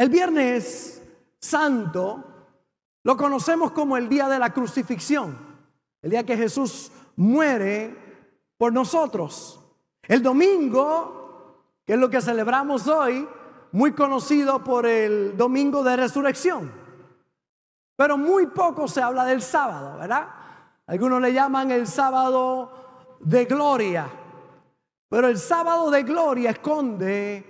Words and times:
El 0.00 0.08
Viernes 0.08 1.02
Santo 1.38 2.24
lo 3.02 3.18
conocemos 3.18 3.72
como 3.72 3.98
el 3.98 4.08
día 4.08 4.28
de 4.28 4.38
la 4.38 4.48
crucifixión, 4.48 5.36
el 6.00 6.10
día 6.10 6.24
que 6.24 6.38
Jesús 6.38 6.90
muere 7.16 7.94
por 8.56 8.72
nosotros. 8.72 9.60
El 10.08 10.22
domingo, 10.22 11.82
que 11.84 11.92
es 11.92 11.98
lo 11.98 12.08
que 12.08 12.22
celebramos 12.22 12.88
hoy, 12.88 13.28
muy 13.72 13.92
conocido 13.92 14.64
por 14.64 14.86
el 14.86 15.36
domingo 15.36 15.84
de 15.84 15.96
resurrección. 15.96 16.72
Pero 17.94 18.16
muy 18.16 18.46
poco 18.46 18.88
se 18.88 19.02
habla 19.02 19.26
del 19.26 19.42
sábado, 19.42 19.98
¿verdad? 19.98 20.28
Algunos 20.86 21.20
le 21.20 21.34
llaman 21.34 21.72
el 21.72 21.86
sábado 21.86 23.18
de 23.20 23.44
gloria. 23.44 24.10
Pero 25.10 25.28
el 25.28 25.36
sábado 25.36 25.90
de 25.90 26.04
gloria 26.04 26.52
esconde 26.52 27.49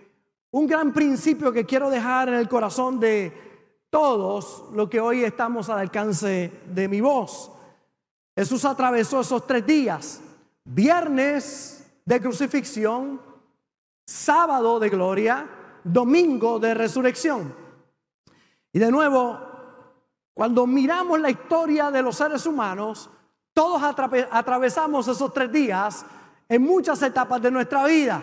un 0.53 0.67
gran 0.67 0.93
principio 0.93 1.53
que 1.53 1.65
quiero 1.65 1.91
dejar 1.91 2.29
en 2.29 2.35
el 2.35 2.49
corazón 2.49 2.99
de 2.99 3.33
todos 3.91 4.65
los 4.73 4.89
que 4.89 5.01
hoy 5.01 5.25
estamos 5.25 5.69
al 5.69 5.79
alcance 5.79 6.53
de 6.67 6.89
mi 6.89 7.01
voz. 7.01 7.51
Jesús 8.37 8.65
atravesó 8.65 9.21
esos 9.21 9.47
tres 9.47 9.67
días, 9.67 10.21
viernes 10.65 11.93
de 12.05 12.21
crucifixión, 12.21 13.21
sábado 14.07 14.81
de 14.81 14.89
gloria, 14.89 15.49
domingo 15.85 16.59
de 16.59 16.75
resurrección. 16.75 17.55
Y 18.73 18.79
de 18.79 18.91
nuevo, 18.91 19.39
cuando 20.35 20.67
miramos 20.67 21.21
la 21.21 21.31
historia 21.31 21.91
de 21.91 22.03
los 22.03 22.17
seres 22.17 22.47
humanos, 22.47 23.11
todos 23.53 23.83
atravesamos 23.83 25.07
esos 25.09 25.33
tres 25.33 25.53
días 25.53 26.05
en 26.49 26.63
muchas 26.63 27.03
etapas 27.03 27.43
de 27.43 27.51
nuestra 27.51 27.85
vida. 27.85 28.23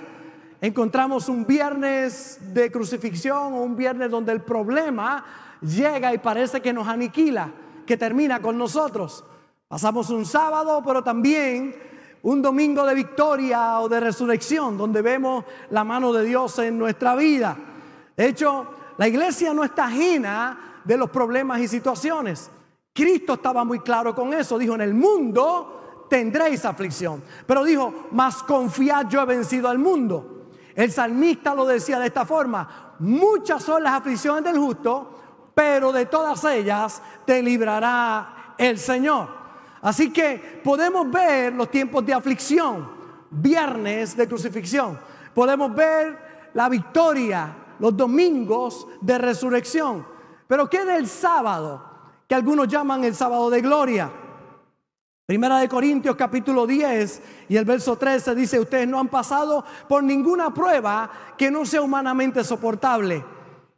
Encontramos 0.59 1.29
un 1.29 1.45
viernes 1.45 2.39
de 2.53 2.71
crucifixión 2.71 3.53
o 3.53 3.61
un 3.61 3.75
viernes 3.75 4.09
donde 4.09 4.31
el 4.31 4.41
problema 4.41 5.23
llega 5.61 6.13
y 6.13 6.17
parece 6.17 6.61
que 6.61 6.73
nos 6.73 6.87
aniquila, 6.87 7.51
que 7.85 7.95
termina 7.95 8.41
con 8.41 8.57
nosotros. 8.57 9.23
Pasamos 9.67 10.09
un 10.09 10.25
sábado, 10.25 10.81
pero 10.83 11.03
también 11.03 11.75
un 12.23 12.41
domingo 12.41 12.83
de 12.85 12.95
victoria 12.95 13.79
o 13.81 13.87
de 13.87 13.99
resurrección, 13.99 14.77
donde 14.77 15.03
vemos 15.03 15.45
la 15.69 15.83
mano 15.83 16.11
de 16.11 16.23
Dios 16.23 16.57
en 16.57 16.79
nuestra 16.79 17.15
vida. 17.15 17.55
De 18.15 18.27
hecho, 18.27 18.65
la 18.97 19.07
iglesia 19.07 19.53
no 19.53 19.63
está 19.63 19.85
ajena 19.85 20.81
de 20.83 20.97
los 20.97 21.11
problemas 21.11 21.59
y 21.59 21.67
situaciones. 21.67 22.49
Cristo 22.93 23.33
estaba 23.35 23.63
muy 23.63 23.81
claro 23.81 24.15
con 24.15 24.33
eso. 24.33 24.57
Dijo, 24.57 24.73
en 24.73 24.81
el 24.81 24.95
mundo 24.95 26.05
tendréis 26.09 26.65
aflicción. 26.65 27.21
Pero 27.45 27.63
dijo, 27.63 28.07
más 28.11 28.41
confiad, 28.41 29.07
yo 29.07 29.21
he 29.21 29.25
vencido 29.25 29.69
al 29.69 29.77
mundo. 29.77 30.36
El 30.77 30.91
salmista 30.91 31.55
lo 31.55 31.65
decía 31.65 31.97
de 31.97 32.05
esta 32.05 32.23
forma, 32.23 32.93
muchas 32.99 33.63
son 33.63 33.81
las 33.81 33.93
aflicciones 33.93 34.43
del 34.43 34.59
justo, 34.59 35.09
pero 35.55 35.91
de 35.91 36.05
todas 36.05 36.43
ellas 36.43 37.01
te 37.25 37.41
librará 37.41 38.53
el 38.59 38.77
Señor. 38.77 39.27
Así 39.81 40.13
que 40.13 40.61
podemos 40.63 41.09
ver 41.09 41.51
los 41.53 41.71
tiempos 41.71 42.05
de 42.05 42.13
aflicción, 42.13 42.91
viernes 43.31 44.15
de 44.15 44.27
crucifixión. 44.27 44.99
Podemos 45.33 45.73
ver 45.73 46.51
la 46.53 46.69
victoria, 46.69 47.55
los 47.79 47.97
domingos 47.97 48.87
de 49.01 49.17
resurrección. 49.17 50.05
Pero 50.45 50.69
¿qué 50.69 50.85
del 50.85 51.07
sábado? 51.07 51.83
Que 52.27 52.35
algunos 52.35 52.67
llaman 52.67 53.03
el 53.03 53.15
sábado 53.15 53.49
de 53.49 53.61
gloria. 53.61 54.11
Primera 55.27 55.59
de 55.59 55.67
Corintios 55.67 56.15
capítulo 56.15 56.65
10 56.65 57.21
y 57.49 57.57
el 57.57 57.65
verso 57.65 57.97
13 57.97 58.33
dice, 58.33 58.61
ustedes 58.61 58.87
no 58.87 58.97
han 58.97 59.09
pasado 59.09 59.65
por 59.89 60.01
ninguna 60.01 60.53
prueba 60.53 61.11
que 61.37 61.51
no 61.51 61.65
sea 61.65 61.81
humanamente 61.81 62.45
soportable. 62.45 63.25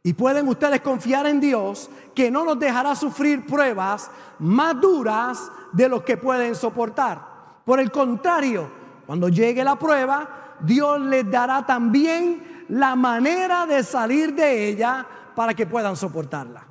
Y 0.04 0.12
pueden 0.12 0.46
ustedes 0.46 0.80
confiar 0.80 1.26
en 1.26 1.40
Dios 1.40 1.90
que 2.14 2.30
no 2.30 2.44
nos 2.44 2.56
dejará 2.56 2.94
sufrir 2.94 3.46
pruebas 3.46 4.12
más 4.38 4.80
duras 4.80 5.50
de 5.72 5.88
los 5.88 6.04
que 6.04 6.16
pueden 6.16 6.54
soportar. 6.54 7.20
Por 7.64 7.80
el 7.80 7.90
contrario, 7.90 8.70
cuando 9.04 9.28
llegue 9.28 9.64
la 9.64 9.76
prueba, 9.76 10.56
Dios 10.60 11.00
les 11.00 11.28
dará 11.28 11.66
también 11.66 12.64
la 12.68 12.94
manera 12.94 13.66
de 13.66 13.82
salir 13.82 14.36
de 14.36 14.68
ella 14.68 15.04
para 15.34 15.52
que 15.52 15.66
puedan 15.66 15.96
soportarla. 15.96 16.64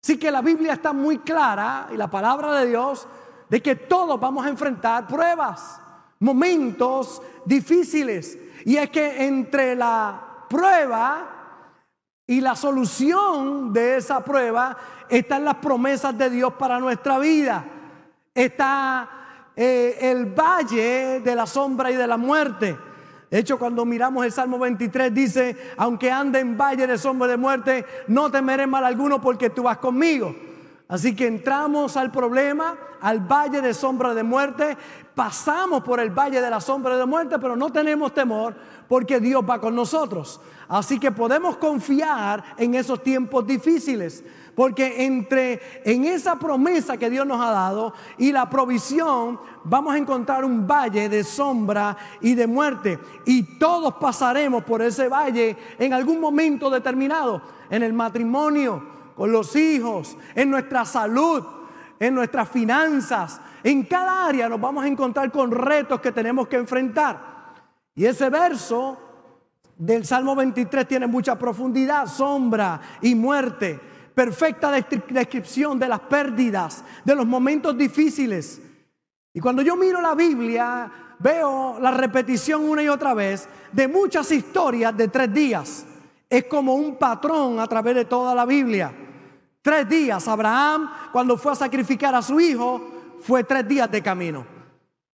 Así 0.00 0.16
que 0.16 0.30
la 0.30 0.42
Biblia 0.42 0.74
está 0.74 0.92
muy 0.92 1.18
clara 1.18 1.88
y 1.92 1.96
la 1.96 2.08
palabra 2.08 2.52
de 2.60 2.68
Dios 2.68 3.08
de 3.48 3.62
que 3.62 3.76
todos 3.76 4.18
vamos 4.18 4.44
a 4.44 4.48
enfrentar 4.48 5.06
pruebas, 5.06 5.80
momentos 6.18 7.22
difíciles. 7.44 8.38
Y 8.64 8.76
es 8.76 8.90
que 8.90 9.24
entre 9.26 9.76
la 9.76 10.20
prueba 10.48 11.36
y 12.26 12.40
la 12.40 12.56
solución 12.56 13.72
de 13.72 13.98
esa 13.98 14.24
prueba 14.24 14.76
están 15.08 15.44
las 15.44 15.56
promesas 15.56 16.16
de 16.18 16.30
Dios 16.30 16.54
para 16.54 16.80
nuestra 16.80 17.18
vida. 17.18 17.64
Está 18.34 19.08
eh, 19.54 19.96
el 20.00 20.26
valle 20.26 21.20
de 21.20 21.34
la 21.34 21.46
sombra 21.46 21.90
y 21.90 21.94
de 21.94 22.06
la 22.06 22.16
muerte. 22.16 22.76
De 23.30 23.38
hecho, 23.38 23.58
cuando 23.58 23.84
miramos 23.84 24.24
el 24.24 24.32
Salmo 24.32 24.58
23 24.58 25.12
dice, 25.12 25.56
aunque 25.76 26.10
ande 26.10 26.40
en 26.40 26.56
valle 26.56 26.86
de 26.86 26.98
sombra 26.98 27.28
de 27.28 27.36
muerte, 27.36 27.84
no 28.08 28.30
temeré 28.30 28.66
mal 28.66 28.84
alguno 28.84 29.20
porque 29.20 29.50
tú 29.50 29.64
vas 29.64 29.78
conmigo. 29.78 30.34
Así 30.88 31.16
que 31.16 31.26
entramos 31.26 31.96
al 31.96 32.12
problema, 32.12 32.76
al 33.00 33.20
valle 33.20 33.60
de 33.60 33.74
sombra 33.74 34.14
de 34.14 34.22
muerte, 34.22 34.76
pasamos 35.16 35.82
por 35.82 35.98
el 35.98 36.10
valle 36.10 36.40
de 36.40 36.50
la 36.50 36.60
sombra 36.60 36.96
de 36.96 37.06
muerte, 37.06 37.38
pero 37.40 37.56
no 37.56 37.72
tenemos 37.72 38.14
temor 38.14 38.54
porque 38.88 39.18
Dios 39.18 39.42
va 39.48 39.60
con 39.60 39.74
nosotros. 39.74 40.40
Así 40.68 41.00
que 41.00 41.10
podemos 41.10 41.56
confiar 41.56 42.42
en 42.56 42.74
esos 42.76 43.02
tiempos 43.02 43.46
difíciles. 43.46 44.22
Porque 44.54 45.04
entre 45.04 45.82
en 45.84 46.06
esa 46.06 46.38
promesa 46.38 46.96
que 46.96 47.10
Dios 47.10 47.26
nos 47.26 47.40
ha 47.42 47.50
dado 47.50 47.92
y 48.16 48.32
la 48.32 48.48
provisión, 48.48 49.38
vamos 49.64 49.94
a 49.94 49.98
encontrar 49.98 50.46
un 50.46 50.66
valle 50.66 51.10
de 51.10 51.24
sombra 51.24 51.94
y 52.22 52.34
de 52.34 52.46
muerte. 52.46 52.98
Y 53.26 53.58
todos 53.58 53.94
pasaremos 53.96 54.64
por 54.64 54.80
ese 54.80 55.08
valle 55.08 55.56
en 55.78 55.92
algún 55.92 56.20
momento 56.20 56.70
determinado. 56.70 57.42
En 57.68 57.82
el 57.82 57.92
matrimonio, 57.92 58.95
con 59.16 59.32
los 59.32 59.56
hijos, 59.56 60.16
en 60.34 60.50
nuestra 60.50 60.84
salud, 60.84 61.42
en 61.98 62.14
nuestras 62.14 62.48
finanzas. 62.48 63.40
En 63.64 63.84
cada 63.84 64.26
área 64.26 64.48
nos 64.48 64.60
vamos 64.60 64.84
a 64.84 64.88
encontrar 64.88 65.32
con 65.32 65.50
retos 65.50 66.00
que 66.00 66.12
tenemos 66.12 66.46
que 66.46 66.56
enfrentar. 66.56 67.54
Y 67.94 68.04
ese 68.04 68.28
verso 68.30 68.98
del 69.76 70.04
Salmo 70.04 70.36
23 70.36 70.86
tiene 70.86 71.06
mucha 71.06 71.38
profundidad, 71.38 72.06
sombra 72.06 72.80
y 73.00 73.14
muerte 73.14 73.80
perfecta 74.16 74.70
descripción 74.70 75.78
de 75.78 75.88
las 75.88 76.00
pérdidas, 76.00 76.82
de 77.04 77.14
los 77.14 77.26
momentos 77.26 77.76
difíciles. 77.76 78.62
Y 79.34 79.40
cuando 79.40 79.60
yo 79.60 79.76
miro 79.76 80.00
la 80.00 80.14
Biblia, 80.14 80.90
veo 81.18 81.78
la 81.78 81.90
repetición 81.90 82.66
una 82.66 82.82
y 82.82 82.88
otra 82.88 83.12
vez 83.12 83.46
de 83.70 83.86
muchas 83.86 84.32
historias 84.32 84.96
de 84.96 85.08
tres 85.08 85.30
días. 85.34 85.84
Es 86.30 86.44
como 86.44 86.74
un 86.76 86.96
patrón 86.96 87.60
a 87.60 87.66
través 87.66 87.94
de 87.94 88.06
toda 88.06 88.34
la 88.34 88.46
Biblia. 88.46 88.90
Tres 89.66 89.88
días. 89.88 90.28
Abraham, 90.28 90.92
cuando 91.10 91.36
fue 91.36 91.50
a 91.50 91.56
sacrificar 91.56 92.14
a 92.14 92.22
su 92.22 92.38
hijo, 92.38 92.80
fue 93.20 93.42
tres 93.42 93.66
días 93.66 93.90
de 93.90 94.00
camino. 94.00 94.46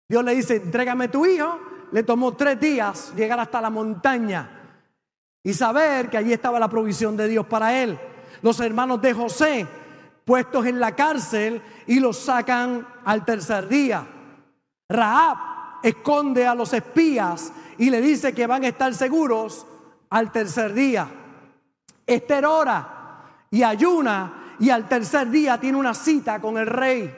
Dios 0.10 0.26
le 0.26 0.36
dice, 0.36 0.58
entrégame 0.58 1.08
tu 1.08 1.26
hijo. 1.26 1.58
Le 1.94 2.04
tomó 2.04 2.34
tres 2.34 2.60
días 2.60 3.14
llegar 3.16 3.40
hasta 3.40 3.62
la 3.62 3.70
montaña 3.70 4.76
y 5.42 5.54
saber 5.54 6.10
que 6.10 6.18
allí 6.18 6.34
estaba 6.34 6.60
la 6.60 6.70
provisión 6.70 7.16
de 7.16 7.30
Dios 7.30 7.46
para 7.46 7.82
él 7.82 7.98
los 8.42 8.60
hermanos 8.60 9.02
de 9.02 9.14
José 9.14 9.66
puestos 10.26 10.66
en 10.66 10.82
la 10.82 10.98
cárcel 10.98 11.62
y 11.88 12.02
los 12.02 12.18
sacan 12.18 12.86
al 13.06 13.24
tercer 13.24 13.70
día. 13.70 14.06
Raab 14.90 15.38
esconde 15.82 16.46
a 16.46 16.56
los 16.56 16.74
espías 16.74 17.54
y 17.78 17.90
le 17.90 18.02
dice 18.02 18.34
que 18.34 18.48
van 18.48 18.66
a 18.66 18.68
estar 18.68 18.94
seguros 18.94 19.66
al 20.10 20.30
tercer 20.30 20.74
día. 20.74 21.08
Esther 22.06 22.46
ora 22.46 22.98
y 23.50 23.64
ayuna 23.64 24.41
y 24.62 24.70
al 24.70 24.88
tercer 24.88 25.30
día 25.32 25.60
tiene 25.60 25.78
una 25.78 25.96
cita 25.96 26.40
con 26.40 26.58
el 26.58 26.68
rey. 26.68 27.14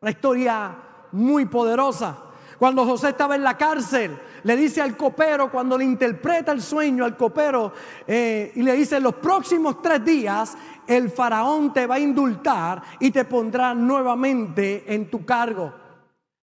Una 0.00 0.10
historia 0.10 0.76
muy 1.12 1.44
poderosa. 1.44 2.16
Cuando 2.58 2.86
José 2.86 3.10
estaba 3.10 3.36
en 3.36 3.44
la 3.44 3.58
cárcel, 3.58 4.18
le 4.44 4.56
dice 4.56 4.80
al 4.80 4.96
copero, 4.96 5.50
cuando 5.50 5.76
le 5.76 5.84
interpreta 5.84 6.52
el 6.52 6.62
sueño 6.62 7.04
al 7.04 7.14
copero, 7.14 7.74
eh, 8.06 8.50
y 8.54 8.62
le 8.62 8.72
dice, 8.72 8.98
los 8.98 9.16
próximos 9.16 9.82
tres 9.82 10.02
días 10.06 10.56
el 10.86 11.10
faraón 11.10 11.70
te 11.74 11.86
va 11.86 11.96
a 11.96 12.00
indultar 12.00 12.82
y 12.98 13.10
te 13.10 13.26
pondrá 13.26 13.74
nuevamente 13.74 14.84
en 14.94 15.10
tu 15.10 15.22
cargo. 15.26 15.74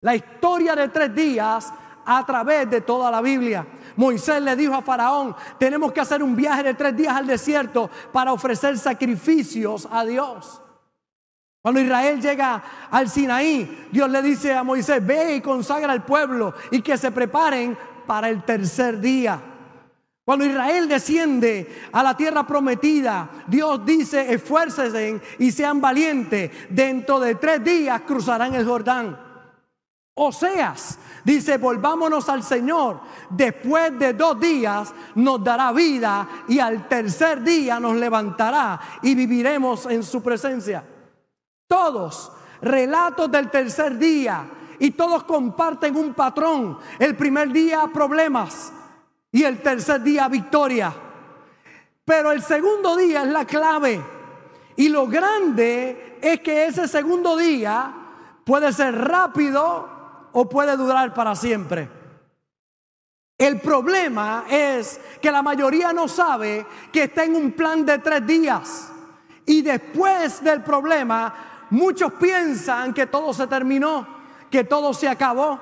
La 0.02 0.16
historia 0.16 0.76
de 0.76 0.90
tres 0.90 1.16
días 1.16 1.74
a 2.06 2.24
través 2.26 2.70
de 2.70 2.82
toda 2.82 3.10
la 3.10 3.22
Biblia. 3.22 3.66
Moisés 3.96 4.42
le 4.42 4.56
dijo 4.56 4.74
a 4.74 4.82
Faraón, 4.82 5.36
tenemos 5.58 5.92
que 5.92 6.02
hacer 6.02 6.24
un 6.24 6.36
viaje 6.36 6.64
de 6.64 6.74
tres 6.74 6.96
días 6.96 7.16
al 7.16 7.28
desierto 7.28 7.90
para 8.12 8.34
ofrecer 8.34 8.78
sacrificios 8.78 9.88
a 9.92 10.04
Dios. 10.06 10.62
Cuando 11.62 11.80
Israel 11.80 12.22
llega 12.22 12.62
al 12.92 13.10
Sinaí, 13.10 13.88
Dios 13.92 14.10
le 14.10 14.22
dice 14.22 14.54
a 14.54 14.64
Moisés, 14.64 15.06
ve 15.06 15.36
y 15.36 15.42
consagra 15.42 15.94
al 15.94 16.04
pueblo 16.04 16.54
y 16.72 16.82
que 16.82 16.98
se 16.98 17.12
preparen 17.12 17.78
para 18.06 18.30
el 18.30 18.44
tercer 18.44 19.00
día. 19.00 19.40
Cuando 20.26 20.46
Israel 20.46 20.88
desciende 20.88 21.84
a 21.92 22.02
la 22.04 22.16
tierra 22.16 22.48
prometida, 22.48 23.30
Dios 23.48 23.86
dice, 23.86 24.34
esfuércense 24.34 25.22
y 25.40 25.52
sean 25.52 25.82
valientes. 25.82 26.52
Dentro 26.70 27.20
de 27.20 27.36
tres 27.36 27.64
días 27.64 28.02
cruzarán 28.02 28.54
el 28.56 28.66
Jordán. 28.66 29.33
Oseas 30.16 31.00
dice, 31.24 31.58
volvámonos 31.58 32.30
al 32.30 32.44
Señor. 32.44 33.02
Después 33.30 33.98
de 33.98 34.14
dos 34.14 34.40
días 34.40 34.94
nos 35.16 35.44
dará 35.44 35.72
vida 35.72 36.28
y 36.48 36.60
al 36.60 36.88
tercer 36.88 37.42
día 37.42 37.80
nos 37.80 37.96
levantará 37.96 38.80
y 39.02 39.16
viviremos 39.16 39.88
en 39.88 40.04
su 40.04 40.22
presencia. 40.22 40.84
Todos 41.68 42.32
relatos 42.62 43.32
del 43.32 43.50
tercer 43.50 43.98
día 43.98 44.46
y 44.78 44.92
todos 44.92 45.24
comparten 45.24 45.96
un 45.96 46.14
patrón. 46.14 46.78
El 47.00 47.16
primer 47.16 47.52
día 47.52 47.90
problemas 47.92 48.72
y 49.32 49.44
el 49.44 49.62
tercer 49.62 50.04
día 50.04 50.28
victoria. 50.28 50.94
Pero 52.06 52.32
el 52.32 52.44
segundo 52.44 52.96
día 52.96 53.24
es 53.24 53.30
la 53.30 53.46
clave. 53.46 54.00
Y 54.76 54.90
lo 54.90 55.08
grande 55.08 56.20
es 56.22 56.40
que 56.42 56.66
ese 56.66 56.88
segundo 56.88 57.36
día 57.36 57.94
puede 58.44 58.72
ser 58.74 58.94
rápido 58.96 59.93
o 60.34 60.50
puede 60.50 60.76
durar 60.78 61.14
para 61.14 61.36
siempre. 61.36 61.90
El 63.38 63.60
problema 63.60 64.46
es 64.50 65.00
que 65.22 65.32
la 65.32 65.42
mayoría 65.42 65.92
no 65.92 66.08
sabe 66.08 66.66
que 66.92 67.04
está 67.04 67.24
en 67.24 67.36
un 67.36 67.52
plan 67.52 67.86
de 67.86 68.00
tres 68.00 68.26
días. 68.26 68.90
Y 69.46 69.62
después 69.62 70.44
del 70.44 70.64
problema, 70.64 71.68
muchos 71.70 72.14
piensan 72.14 72.94
que 72.94 73.08
todo 73.08 73.34
se 73.34 73.48
terminó, 73.48 74.08
que 74.50 74.64
todo 74.64 74.94
se 74.94 75.08
acabó. 75.08 75.60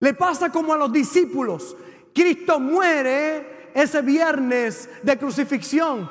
Le 0.00 0.14
pasa 0.14 0.50
como 0.50 0.74
a 0.74 0.76
los 0.76 0.92
discípulos. 0.92 1.76
Cristo 2.14 2.60
muere 2.60 3.70
ese 3.74 4.02
viernes 4.02 4.90
de 5.02 5.18
crucifixión 5.18 6.10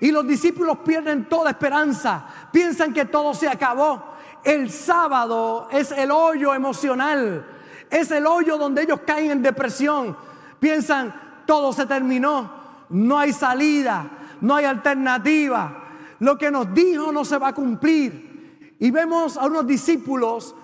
y 0.00 0.10
los 0.10 0.26
discípulos 0.26 0.78
pierden 0.78 1.28
toda 1.28 1.50
esperanza, 1.50 2.26
piensan 2.52 2.92
que 2.92 3.04
todo 3.04 3.34
se 3.34 3.48
acabó. 3.48 4.09
El 4.44 4.70
sábado 4.70 5.68
es 5.70 5.92
el 5.92 6.10
hoyo 6.10 6.54
emocional, 6.54 7.46
es 7.90 8.10
el 8.10 8.26
hoyo 8.26 8.56
donde 8.56 8.82
ellos 8.82 9.00
caen 9.06 9.30
en 9.30 9.42
depresión, 9.42 10.16
piensan 10.58 11.14
todo 11.46 11.72
se 11.72 11.84
terminó, 11.84 12.48
no 12.90 13.18
hay 13.18 13.32
salida, 13.32 14.08
no 14.40 14.54
hay 14.54 14.66
alternativa, 14.66 15.84
lo 16.20 16.38
que 16.38 16.50
nos 16.50 16.72
dijo 16.72 17.10
no 17.10 17.24
se 17.24 17.38
va 17.38 17.48
a 17.48 17.54
cumplir. 17.54 18.76
Y 18.78 18.90
vemos 18.90 19.36
a 19.36 19.46
unos 19.46 19.66
discípulos 19.66 20.54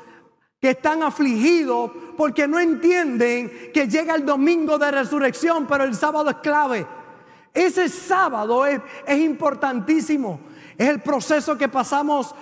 que 0.60 0.70
están 0.70 1.02
afligidos 1.02 1.90
porque 2.16 2.46
no 2.46 2.58
entienden 2.58 3.70
que 3.74 3.88
llega 3.88 4.14
el 4.14 4.24
domingo 4.24 4.78
de 4.78 4.90
resurrección, 4.90 5.66
pero 5.66 5.84
el 5.84 5.94
sábado 5.94 6.30
es 6.30 6.36
clave. 6.36 6.86
Ese 7.52 7.88
sábado 7.88 8.64
es, 8.64 8.80
es 9.06 9.18
importantísimo. 9.18 10.40
Es 10.78 10.88
el 10.88 11.00
proceso 11.00 11.58
que 11.58 11.68
pasamos 11.68 12.34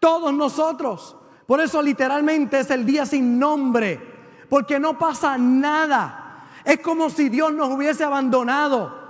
todos 0.00 0.32
nosotros. 0.32 1.16
Por 1.46 1.60
eso 1.60 1.80
literalmente 1.80 2.60
es 2.60 2.70
el 2.70 2.84
día 2.84 3.06
sin 3.06 3.38
nombre, 3.38 4.00
porque 4.48 4.80
no 4.80 4.98
pasa 4.98 5.38
nada. 5.38 6.48
Es 6.64 6.80
como 6.80 7.10
si 7.10 7.28
Dios 7.28 7.52
nos 7.52 7.70
hubiese 7.70 8.04
abandonado. 8.04 9.06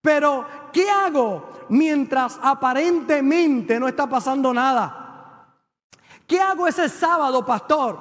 Pero, 0.00 0.46
¿qué 0.72 0.88
hago 0.88 1.50
mientras 1.68 2.38
aparentemente 2.42 3.80
no 3.80 3.88
está 3.88 4.08
pasando 4.08 4.54
nada? 4.54 5.46
¿Qué 6.26 6.40
hago 6.40 6.66
ese 6.66 6.88
sábado, 6.88 7.44
pastor? 7.44 7.98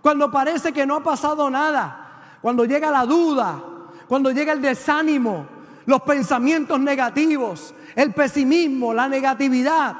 Cuando 0.00 0.30
parece 0.30 0.72
que 0.72 0.86
no 0.86 0.96
ha 0.96 1.02
pasado 1.02 1.50
nada. 1.50 2.38
Cuando 2.40 2.64
llega 2.64 2.90
la 2.90 3.04
duda, 3.04 3.60
cuando 4.08 4.30
llega 4.30 4.52
el 4.52 4.62
desánimo, 4.62 5.46
los 5.84 6.02
pensamientos 6.02 6.78
negativos, 6.80 7.74
el 7.94 8.14
pesimismo, 8.14 8.94
la 8.94 9.08
negatividad. 9.08 9.96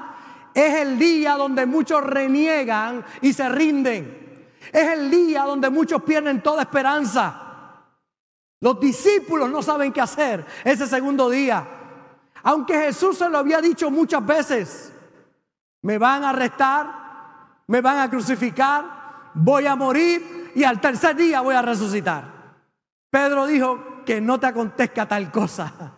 Es 0.56 0.74
el 0.76 0.98
día 0.98 1.34
donde 1.34 1.66
muchos 1.66 2.02
reniegan 2.02 3.04
y 3.20 3.34
se 3.34 3.46
rinden. 3.46 4.48
Es 4.72 4.88
el 4.88 5.10
día 5.10 5.42
donde 5.42 5.68
muchos 5.68 6.02
pierden 6.02 6.42
toda 6.42 6.62
esperanza. 6.62 7.82
Los 8.62 8.80
discípulos 8.80 9.50
no 9.50 9.60
saben 9.60 9.92
qué 9.92 10.00
hacer 10.00 10.46
ese 10.64 10.86
segundo 10.86 11.28
día. 11.28 11.62
Aunque 12.42 12.72
Jesús 12.72 13.18
se 13.18 13.28
lo 13.28 13.36
había 13.36 13.60
dicho 13.60 13.90
muchas 13.90 14.24
veces, 14.24 14.94
me 15.82 15.98
van 15.98 16.24
a 16.24 16.30
arrestar, 16.30 16.90
me 17.66 17.82
van 17.82 17.98
a 17.98 18.08
crucificar, 18.08 19.30
voy 19.34 19.66
a 19.66 19.76
morir 19.76 20.52
y 20.54 20.64
al 20.64 20.80
tercer 20.80 21.16
día 21.16 21.42
voy 21.42 21.54
a 21.54 21.60
resucitar. 21.60 22.24
Pedro 23.10 23.44
dijo 23.44 24.02
que 24.06 24.22
no 24.22 24.40
te 24.40 24.46
acontezca 24.46 25.06
tal 25.06 25.30
cosa. 25.30 25.92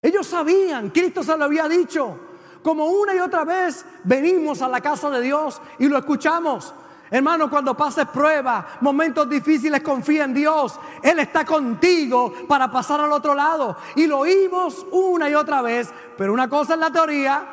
Ellos 0.00 0.26
sabían, 0.26 0.88
Cristo 0.88 1.22
se 1.22 1.36
lo 1.36 1.44
había 1.44 1.68
dicho. 1.68 2.31
Como 2.62 2.86
una 2.86 3.14
y 3.14 3.18
otra 3.18 3.44
vez 3.44 3.84
venimos 4.04 4.62
a 4.62 4.68
la 4.68 4.80
casa 4.80 5.10
de 5.10 5.20
Dios 5.20 5.60
y 5.78 5.88
lo 5.88 5.98
escuchamos. 5.98 6.74
Hermano, 7.10 7.50
cuando 7.50 7.76
pases 7.76 8.06
pruebas, 8.06 8.64
momentos 8.80 9.28
difíciles, 9.28 9.82
confía 9.82 10.24
en 10.24 10.32
Dios. 10.32 10.80
Él 11.02 11.18
está 11.18 11.44
contigo 11.44 12.32
para 12.48 12.70
pasar 12.70 13.00
al 13.00 13.12
otro 13.12 13.34
lado. 13.34 13.76
Y 13.96 14.06
lo 14.06 14.20
oímos 14.20 14.86
una 14.92 15.28
y 15.28 15.34
otra 15.34 15.60
vez, 15.60 15.92
pero 16.16 16.32
una 16.32 16.48
cosa 16.48 16.72
es 16.72 16.80
la 16.80 16.90
teoría 16.90 17.46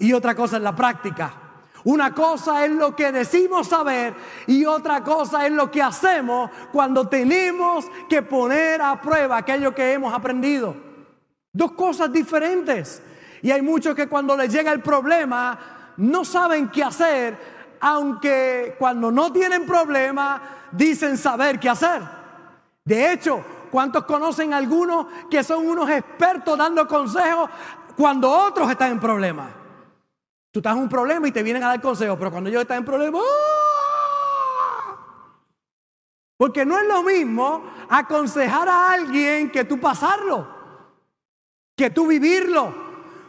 y 0.00 0.12
otra 0.12 0.34
cosa 0.34 0.56
es 0.56 0.62
la 0.64 0.74
práctica. 0.74 1.32
Una 1.84 2.12
cosa 2.12 2.64
es 2.64 2.72
lo 2.72 2.96
que 2.96 3.12
decimos 3.12 3.68
saber 3.68 4.12
y 4.48 4.64
otra 4.64 5.04
cosa 5.04 5.46
es 5.46 5.52
lo 5.52 5.70
que 5.70 5.80
hacemos 5.80 6.50
cuando 6.72 7.06
tenemos 7.06 7.86
que 8.08 8.22
poner 8.22 8.82
a 8.82 9.00
prueba 9.00 9.36
aquello 9.36 9.72
que 9.72 9.92
hemos 9.92 10.12
aprendido. 10.12 10.74
Dos 11.52 11.72
cosas 11.72 12.12
diferentes. 12.12 13.00
Y 13.46 13.52
hay 13.52 13.62
muchos 13.62 13.94
que 13.94 14.08
cuando 14.08 14.36
les 14.36 14.52
llega 14.52 14.72
el 14.72 14.80
problema 14.80 15.56
no 15.98 16.24
saben 16.24 16.68
qué 16.68 16.82
hacer, 16.82 17.76
aunque 17.78 18.74
cuando 18.76 19.12
no 19.12 19.32
tienen 19.32 19.64
problema 19.64 20.66
dicen 20.72 21.16
saber 21.16 21.60
qué 21.60 21.68
hacer. 21.68 22.02
De 22.84 23.12
hecho, 23.12 23.44
¿cuántos 23.70 24.02
conocen 24.02 24.52
algunos 24.52 25.06
que 25.30 25.44
son 25.44 25.64
unos 25.68 25.88
expertos 25.88 26.58
dando 26.58 26.88
consejos 26.88 27.48
cuando 27.96 28.28
otros 28.28 28.68
están 28.68 28.90
en 28.90 28.98
problemas? 28.98 29.48
Tú 30.50 30.58
estás 30.58 30.74
en 30.74 30.82
un 30.82 30.88
problema 30.88 31.28
y 31.28 31.30
te 31.30 31.44
vienen 31.44 31.62
a 31.62 31.68
dar 31.68 31.80
consejos, 31.80 32.18
pero 32.18 32.32
cuando 32.32 32.50
ellos 32.50 32.62
están 32.62 32.78
en 32.78 32.84
problema, 32.84 33.20
¡ah! 33.20 34.96
porque 36.36 36.66
no 36.66 36.76
es 36.76 36.88
lo 36.88 37.04
mismo 37.04 37.62
aconsejar 37.88 38.68
a 38.68 38.90
alguien 38.90 39.52
que 39.52 39.62
tú 39.62 39.78
pasarlo, 39.78 40.48
que 41.76 41.90
tú 41.90 42.08
vivirlo. 42.08 42.85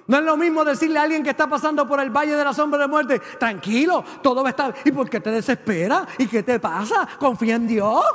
No 0.08 0.18
es 0.18 0.24
lo 0.24 0.38
mismo 0.38 0.64
decirle 0.64 1.00
a 1.00 1.04
alguien 1.04 1.22
que 1.22 1.32
está 1.32 1.48
pasando 1.48 1.88
por 1.88 2.00
el 2.00 2.10
valle 2.10 2.36
de 2.36 2.44
la 2.44 2.54
sombra 2.54 2.80
de 2.80 2.88
muerte, 2.88 3.20
tranquilo, 3.20 4.04
todo 4.24 4.42
va 4.42 4.50
a 4.50 4.52
estar. 4.52 4.74
¿Y 4.86 4.92
por 4.92 5.10
qué 5.10 5.20
te 5.20 5.32
desespera? 5.32 6.08
¿Y 6.18 6.28
qué 6.28 6.44
te 6.44 6.60
pasa? 6.60 7.08
Confía 7.20 7.56
en 7.56 7.68
Dios. 7.68 8.06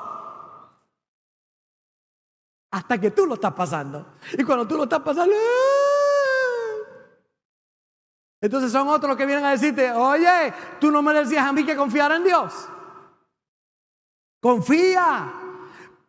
Hasta 2.71 2.99
que 2.99 3.11
tú 3.11 3.27
lo 3.27 3.35
estás 3.35 3.53
pasando. 3.53 4.15
Y 4.33 4.43
cuando 4.43 4.67
tú 4.67 4.77
lo 4.79 4.85
estás 4.85 5.01
pasando, 5.01 5.35
¡ah! 5.35 5.93
Entonces 8.41 8.73
son 8.73 8.89
otros 8.89 9.17
que 9.17 9.27
vienen 9.27 9.45
a 9.45 9.51
decirte, 9.51 9.93
oye, 9.93 10.53
tú 10.81 10.91
no 10.91 11.03
me 11.03 11.13
decías 11.13 11.47
a 11.47 11.53
mí 11.53 11.65
que 11.65 11.77
confiara 11.77 12.17
en 12.17 12.25
Dios. 12.25 12.69
Confía. 14.41 15.33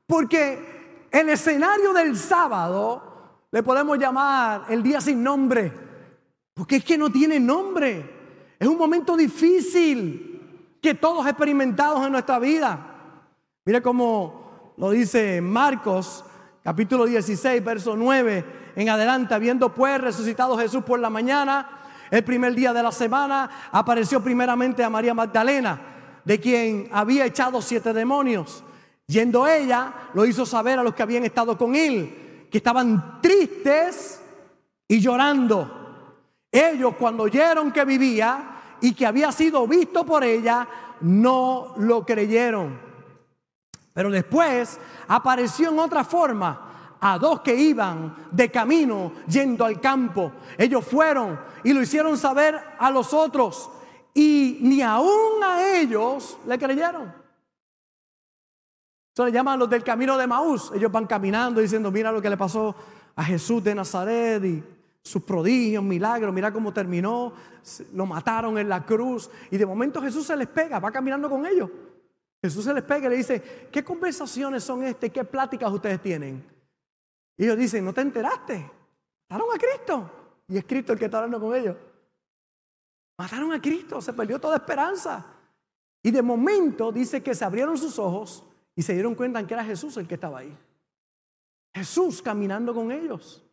Porque 0.07 1.07
el 1.11 1.29
escenario 1.29 1.93
del 1.93 2.17
sábado 2.17 3.12
le 3.53 3.61
podemos 3.61 3.99
llamar 3.99 4.65
el 4.67 4.81
día 4.81 4.99
sin 4.99 5.21
nombre. 5.21 5.71
Porque 6.55 6.77
es 6.77 6.83
que 6.83 6.97
no 6.97 7.11
tiene 7.11 7.39
nombre. 7.39 8.03
Es 8.57 8.67
un 8.67 8.79
momento 8.79 9.15
difícil 9.15 10.79
que 10.81 10.95
todos 10.95 11.27
experimentados 11.27 12.03
en 12.03 12.13
nuestra 12.13 12.39
vida. 12.39 12.83
Mire 13.63 13.79
cómo 13.83 14.73
lo 14.75 14.89
dice 14.89 15.39
Marcos, 15.39 16.25
capítulo 16.63 17.05
16, 17.05 17.63
verso 17.63 17.95
9 17.95 18.73
en 18.75 18.89
adelante. 18.89 19.35
Habiendo 19.35 19.71
pues 19.71 20.01
resucitado 20.01 20.57
Jesús 20.57 20.83
por 20.83 20.99
la 20.99 21.11
mañana 21.11 21.83
el 22.09 22.23
primer 22.23 22.55
día 22.55 22.73
de 22.73 22.81
la 22.81 22.91
semana 22.91 23.69
apareció 23.71 24.19
primeramente 24.23 24.83
a 24.83 24.89
María 24.89 25.13
Magdalena, 25.13 25.79
de 26.25 26.39
quien 26.39 26.89
había 26.91 27.27
echado 27.27 27.61
siete 27.61 27.93
demonios. 27.93 28.63
Yendo 29.05 29.47
ella, 29.47 29.93
lo 30.15 30.25
hizo 30.25 30.43
saber 30.43 30.79
a 30.79 30.83
los 30.83 30.95
que 30.95 31.03
habían 31.03 31.23
estado 31.23 31.55
con 31.55 31.75
él, 31.75 32.22
que 32.53 32.59
estaban 32.59 33.19
tristes 33.19 34.21
y 34.87 34.99
llorando. 34.99 35.67
Ellos 36.51 36.93
cuando 36.99 37.23
oyeron 37.23 37.71
que 37.71 37.83
vivía 37.83 38.77
y 38.79 38.93
que 38.93 39.07
había 39.07 39.31
sido 39.31 39.65
visto 39.65 40.05
por 40.05 40.23
ella, 40.23 40.67
no 41.01 41.73
lo 41.77 42.05
creyeron. 42.05 42.79
Pero 43.91 44.11
después 44.11 44.79
apareció 45.07 45.71
en 45.71 45.79
otra 45.79 46.03
forma 46.03 46.97
a 47.01 47.17
dos 47.17 47.41
que 47.41 47.55
iban 47.55 48.27
de 48.29 48.51
camino 48.51 49.13
yendo 49.27 49.65
al 49.65 49.81
campo. 49.81 50.33
Ellos 50.55 50.85
fueron 50.85 51.39
y 51.63 51.73
lo 51.73 51.81
hicieron 51.81 52.19
saber 52.19 52.61
a 52.77 52.91
los 52.91 53.15
otros 53.15 53.71
y 54.13 54.59
ni 54.61 54.83
aún 54.83 55.41
a 55.43 55.75
ellos 55.75 56.37
le 56.45 56.59
creyeron. 56.59 57.22
Eso 59.13 59.25
le 59.25 59.31
llaman 59.31 59.59
los 59.59 59.69
del 59.69 59.83
camino 59.83 60.17
de 60.17 60.25
Maús. 60.25 60.71
Ellos 60.73 60.91
van 60.91 61.05
caminando 61.05 61.61
diciendo, 61.61 61.91
mira 61.91 62.11
lo 62.11 62.21
que 62.21 62.29
le 62.29 62.37
pasó 62.37 62.75
a 63.15 63.23
Jesús 63.23 63.63
de 63.63 63.75
Nazaret 63.75 64.43
y 64.43 64.63
sus 65.03 65.21
prodigios, 65.21 65.83
milagros, 65.83 66.33
mira 66.33 66.51
cómo 66.51 66.73
terminó, 66.73 67.33
lo 67.93 68.05
mataron 68.05 68.57
en 68.57 68.69
la 68.69 68.85
cruz 68.85 69.29
y 69.51 69.57
de 69.57 69.65
momento 69.65 70.01
Jesús 70.01 70.25
se 70.25 70.35
les 70.35 70.47
pega, 70.47 70.79
va 70.79 70.91
caminando 70.91 71.29
con 71.29 71.45
ellos. 71.45 71.69
Jesús 72.41 72.65
se 72.65 72.73
les 72.73 72.83
pega 72.83 73.07
y 73.07 73.09
le 73.11 73.17
dice, 73.17 73.69
¿qué 73.71 73.83
conversaciones 73.83 74.63
son 74.63 74.83
estas? 74.83 75.11
¿Qué 75.11 75.23
pláticas 75.23 75.71
ustedes 75.71 76.01
tienen? 76.01 76.43
Y 77.37 77.43
ellos 77.43 77.57
dicen, 77.57 77.85
¿no 77.85 77.93
te 77.93 78.01
enteraste? 78.01 78.69
Mataron 79.29 79.55
a 79.55 79.59
Cristo. 79.59 80.11
Y 80.47 80.57
es 80.57 80.65
Cristo 80.65 80.93
el 80.93 80.99
que 80.99 81.05
está 81.05 81.17
hablando 81.17 81.39
con 81.39 81.55
ellos. 81.55 81.75
Mataron 83.17 83.53
a 83.53 83.61
Cristo, 83.61 84.01
se 84.01 84.11
perdió 84.11 84.39
toda 84.39 84.57
esperanza. 84.57 85.25
Y 86.01 86.11
de 86.11 86.21
momento 86.21 86.91
dice 86.91 87.21
que 87.21 87.35
se 87.35 87.45
abrieron 87.45 87.77
sus 87.77 87.97
ojos 87.99 88.43
y 88.75 88.81
se 88.81 88.93
dieron 88.93 89.15
cuenta 89.15 89.45
que 89.45 89.53
era 89.53 89.63
Jesús 89.63 89.97
el 89.97 90.07
que 90.07 90.15
estaba 90.15 90.39
ahí. 90.39 90.57
Jesús 91.73 92.21
caminando 92.21 92.73
con 92.73 92.91
ellos. 92.91 93.43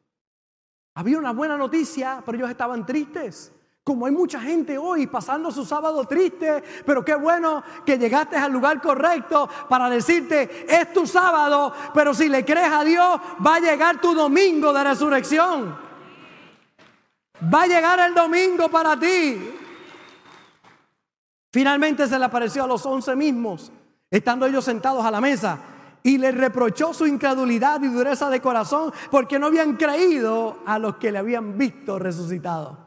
Había 0.95 1.19
una 1.19 1.33
buena 1.33 1.57
noticia, 1.57 2.23
pero 2.25 2.39
ellos 2.39 2.51
estaban 2.51 2.85
tristes. 2.85 3.53
Como 3.83 4.07
hay 4.07 4.13
mucha 4.13 4.41
gente 4.41 4.77
hoy 4.77 5.07
pasando 5.07 5.51
su 5.51 5.65
sábado 5.65 6.05
triste, 6.05 6.63
pero 6.85 7.05
qué 7.05 7.15
bueno 7.15 7.63
que 7.85 7.99
llegaste 7.99 8.37
al 8.37 8.53
lugar 8.53 8.81
correcto 8.81 9.49
para 9.69 9.89
decirte, 9.89 10.67
es 10.69 10.93
tu 10.93 11.07
sábado, 11.07 11.73
pero 11.95 12.13
si 12.13 12.29
le 12.29 12.45
crees 12.45 12.71
a 12.71 12.85
Dios, 12.85 13.21
va 13.45 13.57
a 13.57 13.61
llegar 13.61 14.01
tu 14.01 14.15
domingo 14.15 14.73
de 14.73 14.85
resurrección. 14.85 15.77
Va 17.43 17.63
a 17.63 17.67
llegar 17.67 17.99
el 18.01 18.15
domingo 18.15 18.69
para 18.69 18.99
ti. 18.99 19.55
Finalmente 21.51 22.07
se 22.07 22.19
le 22.19 22.25
apareció 22.27 22.65
a 22.65 22.67
los 22.67 22.85
once 22.85 23.17
mismos, 23.17 23.73
estando 24.11 24.47
ellos 24.47 24.65
sentados 24.65 25.05
a 25.05 25.11
la 25.11 25.21
mesa, 25.21 25.59
y 26.03 26.19
le 26.19 26.33
reprochó 26.33 26.95
su 26.95 27.07
incredulidad 27.07 27.83
y 27.83 27.89
dureza 27.89 28.31
de 28.31 28.41
corazón 28.41 28.93
porque 29.11 29.39
no 29.39 29.47
habían 29.47 29.77
creído 29.77 30.59
a 30.67 30.79
los 30.79 30.97
que 30.97 31.13
le 31.13 31.19
habían 31.19 31.59
visto 31.59 31.99
resucitado. 31.99 32.79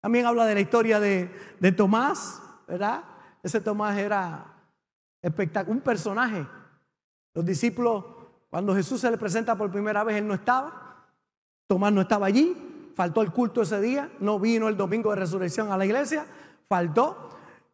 También 0.00 0.26
habla 0.26 0.46
de 0.46 0.54
la 0.54 0.60
historia 0.60 1.00
de, 1.00 1.30
Tomás, 1.76 2.42
¿verdad? 2.66 3.04
Ese 3.42 3.60
Tomás 3.60 3.98
era 3.98 4.46
un 5.66 5.80
personaje. 5.80 6.46
Los 7.34 7.44
discípulos, 7.44 8.04
cuando 8.48 8.74
Jesús 8.74 9.00
se 9.00 9.10
le 9.10 9.18
presenta 9.18 9.56
por 9.56 9.70
primera 9.70 10.02
vez, 10.04 10.16
él 10.16 10.26
no 10.26 10.34
estaba. 10.34 11.06
Tomás 11.66 11.92
no 11.92 12.00
estaba 12.00 12.26
allí, 12.26 12.92
faltó 12.96 13.22
el 13.22 13.30
culto 13.30 13.62
ese 13.62 13.80
día, 13.80 14.10
no 14.20 14.40
vino 14.40 14.68
el 14.68 14.76
domingo 14.76 15.10
de 15.10 15.16
resurrección 15.16 15.70
a 15.70 15.76
la 15.76 15.86
iglesia, 15.86 16.26
faltó. 16.68 17.28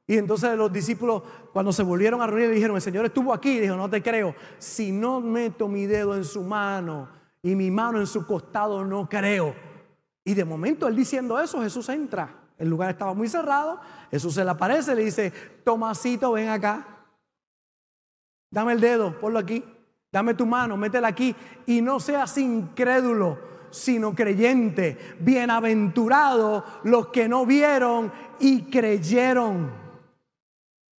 Y 0.07 0.17
entonces 0.17 0.57
los 0.57 0.73
discípulos, 0.73 1.23
cuando 1.53 1.73
se 1.73 1.83
volvieron 1.83 2.23
a 2.23 2.27
reunir, 2.27 2.51
dijeron, 2.51 2.77
el 2.77 2.83
Señor 2.83 3.07
estuvo 3.07 3.33
aquí. 3.33 3.57
Y 3.57 3.61
dijo, 3.61 3.77
no 3.77 3.91
te 3.91 4.03
creo. 4.03 4.35
Si 4.59 4.93
no 4.93 5.21
meto 5.21 5.67
mi 5.67 5.87
dedo 5.87 6.15
en 6.15 6.25
su 6.25 6.43
mano 6.43 7.09
y 7.43 7.57
mi 7.57 7.71
mano 7.71 7.99
en 7.99 8.07
su 8.07 8.25
costado, 8.25 8.85
no 8.85 9.09
creo. 9.09 9.55
Y 10.25 10.35
de 10.35 10.45
momento 10.45 10.87
él 10.87 10.95
diciendo 10.95 11.41
eso, 11.41 11.61
Jesús 11.61 11.89
entra. 11.89 12.29
El 12.57 12.69
lugar 12.69 12.91
estaba 12.91 13.15
muy 13.15 13.29
cerrado. 13.29 13.81
Jesús 14.11 14.35
se 14.35 14.45
le 14.45 14.51
aparece, 14.51 14.95
le 14.95 15.05
dice, 15.05 15.33
Tomasito, 15.65 16.33
ven 16.33 16.51
acá. 16.51 16.87
Dame 18.51 18.75
el 18.75 18.81
dedo, 18.81 19.19
ponlo 19.21 19.41
aquí. 19.41 19.65
Dame 20.13 20.35
tu 20.35 20.47
mano, 20.47 20.77
métela 20.77 21.09
aquí. 21.09 21.35
Y 21.67 21.83
no 21.83 21.99
seas 21.99 22.39
incrédulo, 22.39 23.39
sino 23.71 24.15
creyente. 24.15 25.17
Bienaventurado 25.19 26.65
los 26.85 27.09
que 27.09 27.29
no 27.29 27.45
vieron 27.45 28.13
y 28.39 28.63
creyeron 28.71 29.86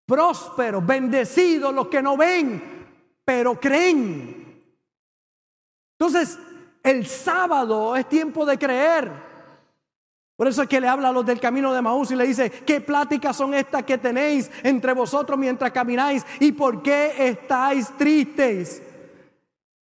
prósperos, 0.07 0.83
bendecidos 0.83 1.73
los 1.73 1.87
que 1.89 2.01
no 2.01 2.17
ven, 2.17 2.87
pero 3.23 3.59
creen. 3.59 4.63
Entonces, 5.99 6.39
el 6.81 7.05
sábado 7.05 7.95
es 7.95 8.07
tiempo 8.07 8.45
de 8.45 8.57
creer. 8.57 9.11
Por 10.37 10.47
eso 10.47 10.61
es 10.61 10.69
que 10.69 10.79
le 10.79 10.87
habla 10.87 11.09
a 11.09 11.11
los 11.11 11.25
del 11.25 11.39
camino 11.39 11.73
de 11.73 11.81
Maús 11.81 12.11
y 12.11 12.15
le 12.15 12.25
dice, 12.25 12.49
¿qué 12.49 12.79
pláticas 12.79 13.35
son 13.35 13.53
estas 13.53 13.83
que 13.83 13.97
tenéis 13.97 14.49
entre 14.63 14.93
vosotros 14.93 15.37
mientras 15.37 15.71
camináis? 15.71 16.25
¿Y 16.39 16.51
por 16.53 16.81
qué 16.81 17.13
estáis 17.17 17.89
tristes? 17.97 18.81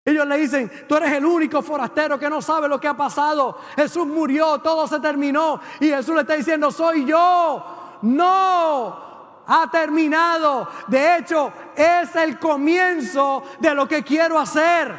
Ellos 0.07 0.27
le 0.27 0.39
dicen, 0.39 0.71
tú 0.89 0.97
eres 0.97 1.13
el 1.13 1.25
único 1.25 1.61
forastero 1.61 2.19
que 2.19 2.31
no 2.31 2.41
sabe 2.41 2.69
lo 2.69 2.81
que 2.81 2.89
ha 2.89 2.97
pasado. 2.97 3.59
Jesús 3.75 4.07
murió, 4.07 4.59
todo 4.59 4.87
se 4.87 5.01
terminó. 5.01 5.61
Y 5.81 5.89
Jesús 5.89 6.15
le 6.15 6.21
está 6.23 6.35
diciendo, 6.35 6.71
soy 6.71 7.05
yo. 7.05 7.99
No, 8.03 9.14
ha 9.47 9.71
terminado. 9.71 10.69
De 10.89 11.17
hecho, 11.17 11.53
es 11.77 12.15
el 12.17 12.39
comienzo 12.39 13.45
de 13.61 13.75
lo 13.75 13.87
que 13.87 14.03
quiero 14.03 14.39
hacer. 14.39 14.95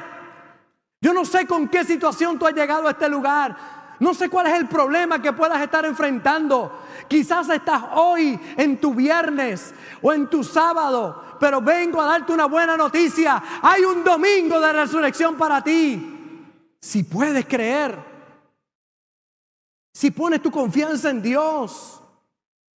Yo 1.02 1.14
no 1.14 1.26
sé 1.26 1.46
con 1.46 1.68
qué 1.68 1.84
situación 1.84 2.40
tú 2.40 2.48
has 2.48 2.54
llegado 2.54 2.88
a 2.88 2.92
este 2.92 3.10
lugar. 3.10 3.76
No 4.00 4.14
sé 4.14 4.30
cuál 4.30 4.48
es 4.48 4.54
el 4.54 4.68
problema 4.68 5.22
que 5.22 5.34
puedas 5.34 5.62
estar 5.62 5.86
enfrentando. 5.86 6.82
Quizás 7.08 7.50
estás 7.50 7.84
hoy 7.94 8.40
en 8.58 8.80
tu 8.80 8.94
viernes 8.94 9.74
o 10.02 10.12
en 10.12 10.28
tu 10.28 10.44
sábado, 10.44 11.38
pero 11.40 11.62
vengo 11.62 12.02
a 12.02 12.06
darte 12.06 12.34
una 12.34 12.46
buena 12.46 12.76
noticia. 12.76 13.42
Hay 13.62 13.84
un 13.84 14.04
domingo 14.04 14.60
de 14.60 14.74
resurrección 14.74 15.36
para 15.36 15.64
ti. 15.64 16.12
Si 16.82 17.04
puedes 17.04 17.46
creer, 17.46 17.98
si 19.94 20.12
pones 20.12 20.42
tu 20.42 20.52
confianza 20.52 21.10
en 21.10 21.22
Dios. 21.22 22.02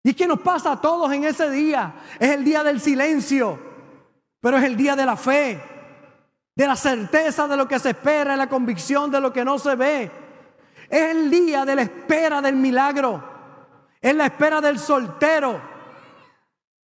¿Y 0.02 0.14
qué 0.14 0.26
nos 0.26 0.40
pasa 0.40 0.72
a 0.72 0.80
todos 0.80 1.12
en 1.12 1.24
ese 1.24 1.50
día? 1.50 1.94
Es 2.18 2.30
el 2.30 2.44
día 2.44 2.62
del 2.62 2.80
silencio, 2.80 3.58
pero 4.40 4.56
es 4.56 4.64
el 4.64 4.76
día 4.76 4.96
de 4.96 5.04
la 5.04 5.16
fe, 5.16 5.60
de 6.54 6.66
la 6.66 6.76
certeza 6.76 7.48
de 7.48 7.56
lo 7.56 7.66
que 7.68 7.78
se 7.78 7.90
espera, 7.90 8.36
la 8.36 8.48
convicción 8.48 9.10
de 9.10 9.20
lo 9.20 9.32
que 9.32 9.44
no 9.44 9.58
se 9.58 9.74
ve. 9.74 10.10
Es 10.88 11.10
el 11.10 11.30
día 11.30 11.64
de 11.64 11.76
la 11.76 11.82
espera 11.82 12.40
del 12.40 12.56
milagro, 12.56 13.22
es 14.00 14.14
la 14.14 14.26
espera 14.26 14.60
del 14.60 14.78
soltero. 14.78 15.60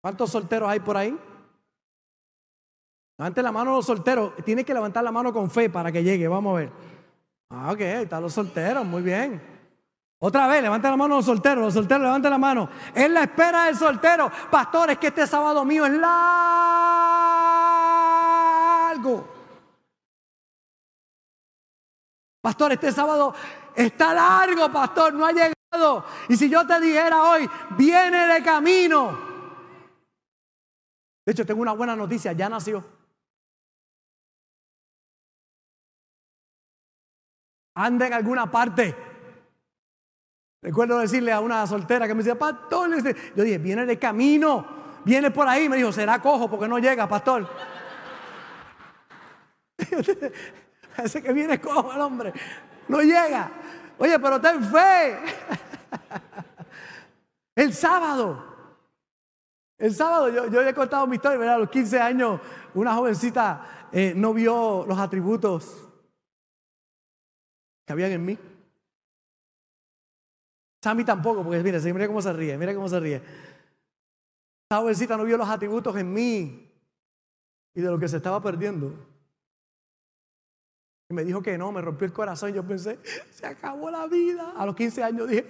¿Cuántos 0.01 0.32
solteros 0.32 0.70
hay 0.70 0.82
por 0.82 0.98
ahí? 0.98 1.17
Levante 3.17 3.41
la 3.41 3.51
mano 3.51 3.72
los 3.74 3.86
solteros. 3.86 4.34
Tiene 4.43 4.65
que 4.65 4.74
levantar 4.74 5.03
la 5.03 5.12
mano 5.12 5.32
con 5.32 5.50
fe 5.50 5.70
para 5.70 5.91
que 5.91 6.03
llegue. 6.03 6.27
Vamos 6.27 6.55
a 6.55 6.60
ver. 6.60 6.72
Ah, 7.50 7.72
ok, 7.72 7.79
están 7.79 8.22
los 8.22 8.34
solteros. 8.34 8.86
Muy 8.86 9.01
bien. 9.01 9.52
Otra 10.25 10.48
vez, 10.48 10.63
levanta 10.63 10.89
la 10.89 10.96
mano 10.96 11.18
los 11.18 11.25
solteros, 11.25 11.65
los 11.65 11.74
solteros, 11.74 12.03
levanten 12.03 12.32
la 12.32 12.38
mano. 12.38 12.70
Es 12.96 13.10
la 13.10 13.24
espera 13.24 13.65
del 13.65 13.75
soltero. 13.75 14.32
Pastores, 14.50 14.98
que 14.98 15.08
este 15.08 15.27
sábado 15.27 15.65
mío 15.65 15.86
es 15.86 15.92
largo. 15.92 16.08
Pastor, 22.39 22.72
este 22.72 22.94
sábado 22.94 23.36
está 23.75 24.13
largo, 24.13 24.72
pastor, 24.72 25.13
no 25.13 25.25
ha 25.25 25.34
llegado. 25.34 26.06
Y 26.30 26.38
si 26.38 26.50
yo 26.50 26.65
te 26.65 26.80
dijera 26.80 27.22
hoy, 27.22 27.50
viene 27.72 28.25
de 28.25 28.42
camino. 28.42 29.20
De 31.25 31.34
hecho, 31.34 31.46
tengo 31.46 31.62
una 31.62 31.74
buena 31.74 31.98
noticia, 31.98 32.32
ya 32.32 32.48
nació. 32.48 32.82
Anda 37.75 38.08
en 38.08 38.13
alguna 38.13 38.50
parte. 38.50 39.12
Recuerdo 40.63 40.98
decirle 40.98 41.34
a 41.34 41.41
una 41.41 41.67
soltera 41.67 42.08
que 42.08 42.13
me 42.13 42.24
decía, 42.24 42.39
pastor, 42.39 42.89
yo 43.36 43.43
dije, 43.43 43.58
viene 43.58 43.86
de 43.86 44.00
camino, 44.00 44.65
viene 45.03 45.29
por 45.29 45.46
ahí. 45.46 45.67
Me 45.67 45.75
dijo, 45.75 45.91
será 45.91 46.22
cojo 46.22 46.50
porque 46.50 46.70
no 46.70 46.79
llega, 46.79 47.05
pastor. 47.05 47.50
Parece 50.96 51.22
que 51.22 51.34
viene 51.34 51.60
cojo 51.60 51.91
el 51.91 52.00
hombre, 52.00 52.32
no 52.88 53.01
llega. 53.01 53.51
Oye, 53.98 54.17
pero 54.20 54.39
ten 54.39 54.63
fe. 54.63 55.17
El 57.55 57.72
sábado, 57.72 58.43
el 59.77 59.93
sábado 59.93 60.27
yo, 60.29 60.48
yo 60.48 60.62
he 60.62 60.74
contado 60.74 61.05
mi 61.05 61.17
historia, 61.17 61.38
¿verdad? 61.38 61.55
A 61.55 61.60
los 61.60 61.70
15 61.70 62.00
años, 62.00 62.41
una 62.74 62.96
jovencita 62.96 63.89
eh, 63.91 64.13
no 64.15 64.34
vio 64.34 64.86
los 64.88 64.98
atributos 64.98 65.88
que 67.86 67.93
habían 67.93 68.13
en 68.13 68.25
mí. 68.25 68.39
Sammy 70.84 71.06
tampoco, 71.06 71.46
porque 71.46 71.63
mira, 71.63 71.80
mira 71.80 72.08
cómo 72.08 72.22
se 72.22 72.34
ríe, 72.34 72.58
mira 72.58 72.75
cómo 72.75 72.90
se 72.90 73.00
ríe. 73.00 73.16
Esta 73.16 74.82
jovencita 74.82 75.16
no 75.16 75.24
vio 75.24 75.38
los 75.38 75.48
atributos 75.48 75.96
en 75.96 76.13
mí 76.13 76.70
y 77.74 77.82
de 77.82 77.90
lo 77.90 77.98
que 77.98 78.10
se 78.10 78.18
estaba 78.18 78.42
perdiendo. 78.42 78.94
Y 81.10 81.13
me 81.13 81.24
dijo 81.24 81.42
que 81.42 81.58
no, 81.58 81.72
me 81.72 81.80
rompió 81.80 82.06
el 82.06 82.12
corazón. 82.12 82.52
Yo 82.52 82.68
pensé, 82.68 83.00
se 83.32 83.48
acabó 83.48 83.90
la 83.90 84.08
vida. 84.08 84.52
A 84.58 84.66
los 84.66 84.75
15 84.75 85.04
años 85.04 85.30
dije, 85.30 85.48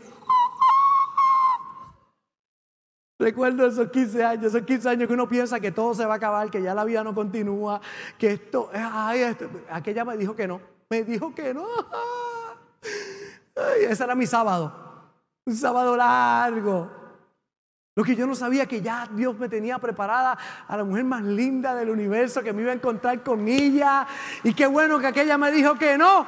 Recuerdo 3.18 3.66
esos 3.66 3.90
15 3.90 4.24
años, 4.24 4.46
esos 4.54 4.68
15 4.68 4.88
años 4.90 5.08
que 5.08 5.16
uno 5.16 5.28
piensa 5.28 5.60
que 5.60 5.72
todo 5.72 5.96
se 5.96 6.06
va 6.06 6.14
a 6.14 6.18
acabar, 6.18 6.52
que 6.52 6.62
ya 6.62 6.76
la 6.76 6.84
vida 6.84 7.04
no 7.04 7.16
continúa, 7.16 7.82
que 8.20 8.34
esto, 8.34 8.70
ay, 8.72 9.22
esto. 9.22 9.50
aquella 9.72 10.06
me 10.06 10.16
dijo 10.16 10.36
que 10.36 10.48
no, 10.48 10.62
me 10.92 11.04
dijo 11.04 11.34
que 11.34 11.56
no. 11.56 11.66
Ay, 13.56 13.86
ese 13.90 14.04
era 14.04 14.14
mi 14.14 14.28
sábado. 14.28 14.83
Un 15.46 15.56
sábado 15.56 15.96
largo. 15.98 16.90
Lo 17.96 18.04
que 18.04 18.16
yo 18.16 18.26
no 18.26 18.34
sabía 18.34 18.66
que 18.66 18.82
ya 18.82 19.08
Dios 19.12 19.38
me 19.38 19.50
tenía 19.50 19.78
preparada 19.78 20.38
a 20.68 20.78
la 20.78 20.84
mujer 20.84 21.04
más 21.04 21.22
linda 21.22 21.76
del 21.76 21.92
universo, 21.92 22.42
que 22.42 22.52
me 22.52 22.64
iba 22.64 22.72
a 22.72 22.76
encontrar 22.76 23.22
con 23.22 23.48
ella. 23.48 24.08
Y 24.44 24.54
qué 24.54 24.66
bueno 24.66 25.00
que 25.00 25.08
aquella 25.08 25.38
me 25.38 25.52
dijo 25.52 25.76
que 25.76 25.98
no. 25.98 26.26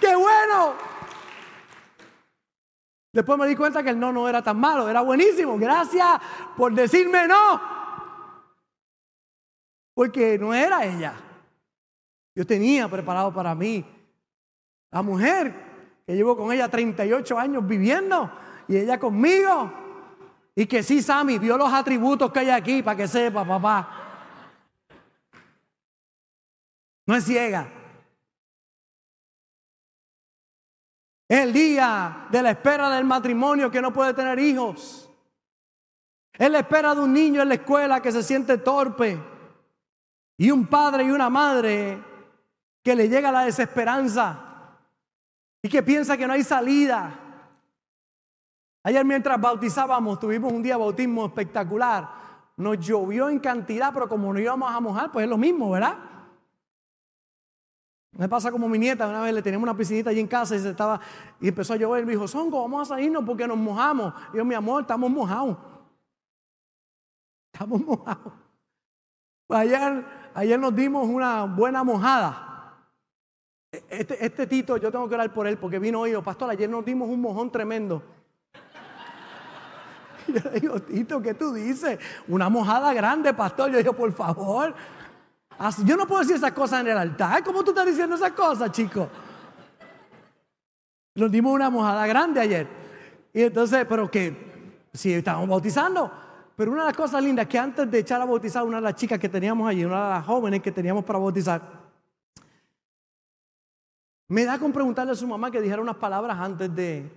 ¡Qué 0.00 0.16
bueno! 0.16 0.74
Después 3.12 3.38
me 3.38 3.46
di 3.46 3.56
cuenta 3.56 3.82
que 3.82 3.90
el 3.90 4.00
no 4.00 4.12
no 4.12 4.28
era 4.28 4.40
tan 4.40 4.58
malo, 4.58 4.88
era 4.88 5.02
buenísimo. 5.02 5.58
Gracias 5.58 6.20
por 6.56 6.72
decirme 6.72 7.26
no. 7.26 7.60
Porque 9.92 10.38
no 10.38 10.54
era 10.54 10.84
ella. 10.84 11.14
Yo 12.34 12.46
tenía 12.46 12.88
preparado 12.88 13.34
para 13.34 13.54
mí 13.54 13.84
la 14.90 15.02
mujer 15.02 15.69
que 16.10 16.16
llevo 16.16 16.36
con 16.36 16.50
ella 16.50 16.68
38 16.68 17.38
años 17.38 17.64
viviendo 17.64 18.28
y 18.66 18.76
ella 18.78 18.98
conmigo. 18.98 19.72
Y 20.56 20.66
que 20.66 20.82
sí, 20.82 21.00
Sammy, 21.02 21.38
vio 21.38 21.56
los 21.56 21.72
atributos 21.72 22.32
que 22.32 22.40
hay 22.40 22.50
aquí 22.50 22.82
para 22.82 22.96
que 22.96 23.06
sepa, 23.06 23.44
papá. 23.44 23.88
No 27.06 27.14
es 27.14 27.24
ciega. 27.24 27.68
El 31.28 31.52
día 31.52 32.26
de 32.28 32.42
la 32.42 32.50
espera 32.50 32.90
del 32.90 33.04
matrimonio 33.04 33.70
que 33.70 33.80
no 33.80 33.92
puede 33.92 34.12
tener 34.12 34.36
hijos. 34.40 35.08
Es 36.32 36.50
la 36.50 36.58
espera 36.58 36.92
de 36.92 37.02
un 37.02 37.12
niño 37.12 37.40
en 37.40 37.50
la 37.50 37.54
escuela 37.54 38.02
que 38.02 38.10
se 38.10 38.24
siente 38.24 38.58
torpe. 38.58 39.16
Y 40.38 40.50
un 40.50 40.66
padre 40.66 41.04
y 41.04 41.10
una 41.12 41.30
madre 41.30 42.02
que 42.82 42.96
le 42.96 43.08
llega 43.08 43.30
la 43.30 43.44
desesperanza 43.44 44.49
y 45.62 45.68
que 45.68 45.82
piensa 45.82 46.16
que 46.16 46.26
no 46.26 46.32
hay 46.32 46.42
salida. 46.42 47.18
Ayer 48.82 49.04
mientras 49.04 49.40
bautizábamos, 49.40 50.18
tuvimos 50.18 50.52
un 50.52 50.62
día 50.62 50.76
bautismo 50.76 51.26
espectacular. 51.26 52.08
Nos 52.56 52.78
llovió 52.78 53.28
en 53.28 53.38
cantidad, 53.38 53.92
pero 53.92 54.08
como 54.08 54.32
no 54.32 54.40
íbamos 54.40 54.70
a 54.70 54.80
mojar, 54.80 55.12
pues 55.12 55.24
es 55.24 55.30
lo 55.30 55.36
mismo, 55.36 55.70
¿verdad? 55.70 55.98
Me 58.12 58.28
pasa 58.28 58.50
como 58.50 58.68
mi 58.68 58.78
nieta, 58.78 59.06
una 59.06 59.22
vez 59.22 59.32
le 59.32 59.42
teníamos 59.42 59.62
una 59.62 59.76
piscinita 59.76 60.10
allí 60.10 60.20
en 60.20 60.26
casa 60.26 60.56
y 60.56 60.58
se 60.58 60.70
estaba 60.70 61.00
y 61.40 61.48
empezó 61.48 61.74
a 61.74 61.76
llover 61.76 62.04
me 62.04 62.12
dijo, 62.12 62.26
Songo, 62.26 62.60
vamos 62.60 62.82
a 62.82 62.94
salirnos 62.94 63.24
porque 63.24 63.46
nos 63.46 63.56
mojamos. 63.56 64.12
Y 64.32 64.38
yo, 64.38 64.44
mi 64.44 64.54
amor, 64.54 64.82
estamos 64.82 65.10
mojados. 65.10 65.56
Estamos 67.52 67.80
mojados. 67.84 68.32
Ayer, 69.48 70.04
ayer 70.34 70.58
nos 70.58 70.74
dimos 70.74 71.08
una 71.08 71.44
buena 71.44 71.84
mojada. 71.84 72.49
Este, 73.72 74.24
este, 74.24 74.46
Tito, 74.48 74.76
yo 74.78 74.90
tengo 74.90 75.08
que 75.08 75.14
orar 75.14 75.32
por 75.32 75.46
él 75.46 75.56
porque 75.56 75.78
vino 75.78 76.00
hoy, 76.00 76.12
pastor, 76.22 76.50
ayer 76.50 76.68
nos 76.68 76.84
dimos 76.84 77.08
un 77.08 77.20
mojón 77.20 77.52
tremendo. 77.52 78.02
Y 80.26 80.32
yo 80.34 80.50
le 80.50 80.60
digo, 80.60 80.80
Tito, 80.80 81.22
¿qué 81.22 81.34
tú 81.34 81.52
dices? 81.52 81.98
Una 82.26 82.48
mojada 82.48 82.92
grande, 82.92 83.32
pastor. 83.32 83.70
Yo 83.70 83.78
digo, 83.78 83.92
por 83.92 84.12
favor. 84.12 84.74
Yo 85.84 85.96
no 85.96 86.06
puedo 86.06 86.22
decir 86.22 86.36
esas 86.36 86.52
cosas 86.52 86.80
en 86.80 86.88
el 86.88 86.98
altar. 86.98 87.44
¿Cómo 87.44 87.62
tú 87.62 87.70
estás 87.70 87.86
diciendo 87.86 88.16
esas 88.16 88.32
cosas, 88.32 88.72
chico? 88.72 89.08
Nos 91.14 91.30
dimos 91.30 91.52
una 91.52 91.70
mojada 91.70 92.06
grande 92.06 92.40
ayer. 92.40 92.66
Y 93.32 93.42
entonces, 93.42 93.86
pero 93.88 94.10
que 94.10 94.88
si 94.92 95.12
estábamos 95.12 95.48
bautizando. 95.48 96.10
Pero 96.56 96.72
una 96.72 96.82
de 96.82 96.88
las 96.88 96.96
cosas 96.96 97.22
lindas 97.22 97.46
que 97.46 97.58
antes 97.58 97.88
de 97.90 97.98
echar 98.00 98.20
a 98.20 98.24
bautizar 98.24 98.64
una 98.64 98.78
de 98.78 98.82
las 98.82 98.94
chicas 98.94 99.18
que 99.18 99.28
teníamos 99.28 99.68
allí, 99.68 99.84
una 99.84 100.04
de 100.04 100.10
las 100.10 100.26
jóvenes 100.26 100.60
que 100.60 100.72
teníamos 100.72 101.04
para 101.04 101.18
bautizar, 101.18 101.79
me 104.30 104.44
da 104.44 104.60
con 104.60 104.72
preguntarle 104.72 105.10
a 105.12 105.16
su 105.16 105.26
mamá 105.26 105.50
que 105.50 105.60
dijera 105.60 105.82
unas 105.82 105.96
palabras 105.96 106.38
antes 106.38 106.72
de, 106.72 107.10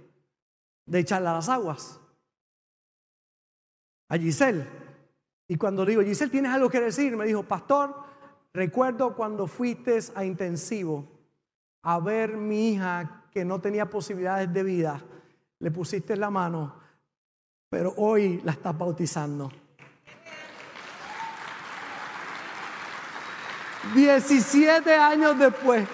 de 0.83 0.99
echarle 0.99 1.27
a 1.27 1.33
las 1.33 1.47
aguas. 1.47 1.99
A 4.09 4.17
Giselle. 4.17 4.67
Y 5.47 5.55
cuando 5.55 5.85
digo, 5.85 6.01
Giselle, 6.01 6.31
¿tienes 6.31 6.51
algo 6.51 6.71
que 6.71 6.81
decir? 6.81 7.15
Me 7.15 7.25
dijo, 7.25 7.43
pastor, 7.43 7.95
recuerdo 8.51 9.15
cuando 9.15 9.45
fuiste 9.45 9.99
a 10.15 10.25
intensivo 10.25 11.07
a 11.83 11.99
ver 11.99 12.35
mi 12.35 12.69
hija 12.71 13.25
que 13.29 13.45
no 13.45 13.61
tenía 13.61 13.87
posibilidades 13.87 14.51
de 14.51 14.63
vida. 14.63 14.99
Le 15.59 15.69
pusiste 15.69 16.15
la 16.15 16.31
mano, 16.31 16.73
pero 17.69 17.93
hoy 17.97 18.41
la 18.43 18.53
estás 18.53 18.75
bautizando. 18.75 19.51
17 23.93 24.95
años 24.95 25.37
después. 25.37 25.87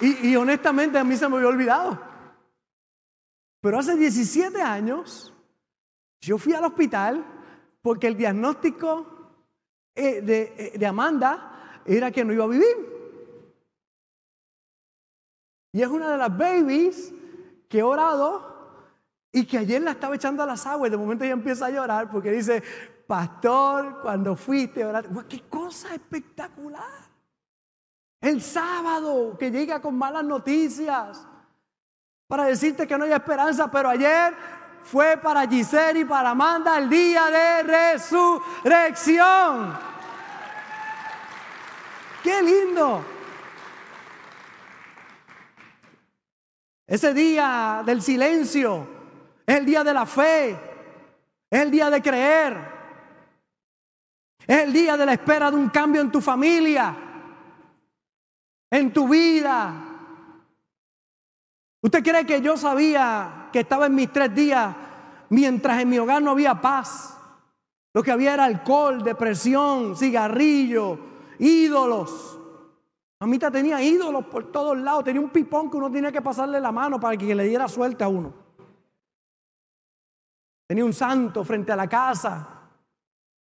Y, 0.00 0.34
honestamente 0.36 0.98
a 0.98 1.04
mí 1.04 1.16
se 1.16 1.28
me 1.28 1.36
había 1.36 1.48
olvidado. 1.48 2.00
Pero 3.60 3.78
hace 3.78 3.96
17 3.96 4.60
años 4.60 5.32
yo 6.20 6.38
fui 6.38 6.52
al 6.52 6.64
hospital 6.64 7.24
porque 7.80 8.06
el 8.08 8.16
diagnóstico 8.16 9.06
eh, 9.94 10.20
de, 10.20 10.54
eh, 10.56 10.78
de 10.78 10.86
Amanda 10.86 11.82
era 11.84 12.10
que 12.10 12.24
no 12.24 12.32
iba 12.32 12.44
a 12.44 12.48
vivir. 12.48 12.94
Y 15.72 15.82
es 15.82 15.88
una 15.88 16.10
de 16.10 16.18
las 16.18 16.36
babies 16.36 17.12
que 17.68 17.78
he 17.78 17.82
orado 17.82 18.54
y 19.32 19.44
que 19.46 19.58
ayer 19.58 19.82
la 19.82 19.92
estaba 19.92 20.14
echando 20.14 20.42
a 20.42 20.46
las 20.46 20.64
aguas 20.66 20.90
de 20.90 20.96
momento 20.96 21.24
ella 21.24 21.32
empieza 21.32 21.66
a 21.66 21.70
llorar 21.70 22.08
porque 22.08 22.30
dice, 22.30 22.62
pastor, 23.06 24.00
cuando 24.00 24.36
fuiste 24.36 24.82
a 24.82 24.88
orar, 24.88 25.08
¡qué 25.28 25.40
cosa 25.48 25.94
espectacular! 25.94 27.13
El 28.24 28.40
sábado 28.40 29.36
que 29.38 29.50
llega 29.50 29.82
con 29.82 29.98
malas 29.98 30.24
noticias 30.24 31.26
para 32.26 32.44
decirte 32.44 32.86
que 32.86 32.96
no 32.96 33.04
hay 33.04 33.12
esperanza, 33.12 33.70
pero 33.70 33.90
ayer 33.90 34.34
fue 34.82 35.18
para 35.18 35.46
Giselle 35.46 36.00
y 36.00 36.04
para 36.06 36.30
Amanda 36.30 36.78
el 36.78 36.88
día 36.88 37.26
de 37.26 37.64
resurrección. 37.64 39.78
¡Qué 42.22 42.42
lindo! 42.42 43.04
Ese 46.86 47.12
día 47.12 47.82
del 47.84 48.00
silencio 48.00 48.88
es 49.44 49.54
el 49.54 49.66
día 49.66 49.84
de 49.84 49.92
la 49.92 50.06
fe, 50.06 50.58
es 51.50 51.60
el 51.60 51.70
día 51.70 51.90
de 51.90 52.00
creer, 52.00 52.56
es 54.46 54.58
el 54.60 54.72
día 54.72 54.96
de 54.96 55.04
la 55.04 55.12
espera 55.12 55.50
de 55.50 55.58
un 55.58 55.68
cambio 55.68 56.00
en 56.00 56.10
tu 56.10 56.22
familia 56.22 57.12
en 58.74 58.92
tu 58.92 59.08
vida. 59.08 59.72
¿Usted 61.80 62.02
cree 62.02 62.26
que 62.26 62.40
yo 62.40 62.56
sabía 62.56 63.48
que 63.52 63.60
estaba 63.60 63.86
en 63.86 63.94
mis 63.94 64.12
tres 64.12 64.34
días 64.34 64.74
mientras 65.28 65.80
en 65.80 65.88
mi 65.88 65.98
hogar 65.98 66.20
no 66.20 66.32
había 66.32 66.60
paz? 66.60 67.16
Lo 67.92 68.02
que 68.02 68.10
había 68.10 68.34
era 68.34 68.46
alcohol, 68.46 69.04
depresión, 69.04 69.96
cigarrillo, 69.96 70.98
ídolos. 71.38 72.40
Mamita 73.20 73.48
tenía 73.48 73.80
ídolos 73.80 74.26
por 74.26 74.50
todos 74.50 74.76
lados, 74.76 75.04
tenía 75.04 75.20
un 75.20 75.30
pipón 75.30 75.70
que 75.70 75.76
uno 75.76 75.90
tenía 75.90 76.10
que 76.10 76.20
pasarle 76.20 76.60
la 76.60 76.72
mano 76.72 76.98
para 76.98 77.16
que 77.16 77.32
le 77.32 77.44
diera 77.44 77.68
suerte 77.68 78.02
a 78.02 78.08
uno. 78.08 78.34
Tenía 80.66 80.84
un 80.84 80.92
santo 80.92 81.44
frente 81.44 81.70
a 81.70 81.76
la 81.76 81.88
casa. 81.88 82.53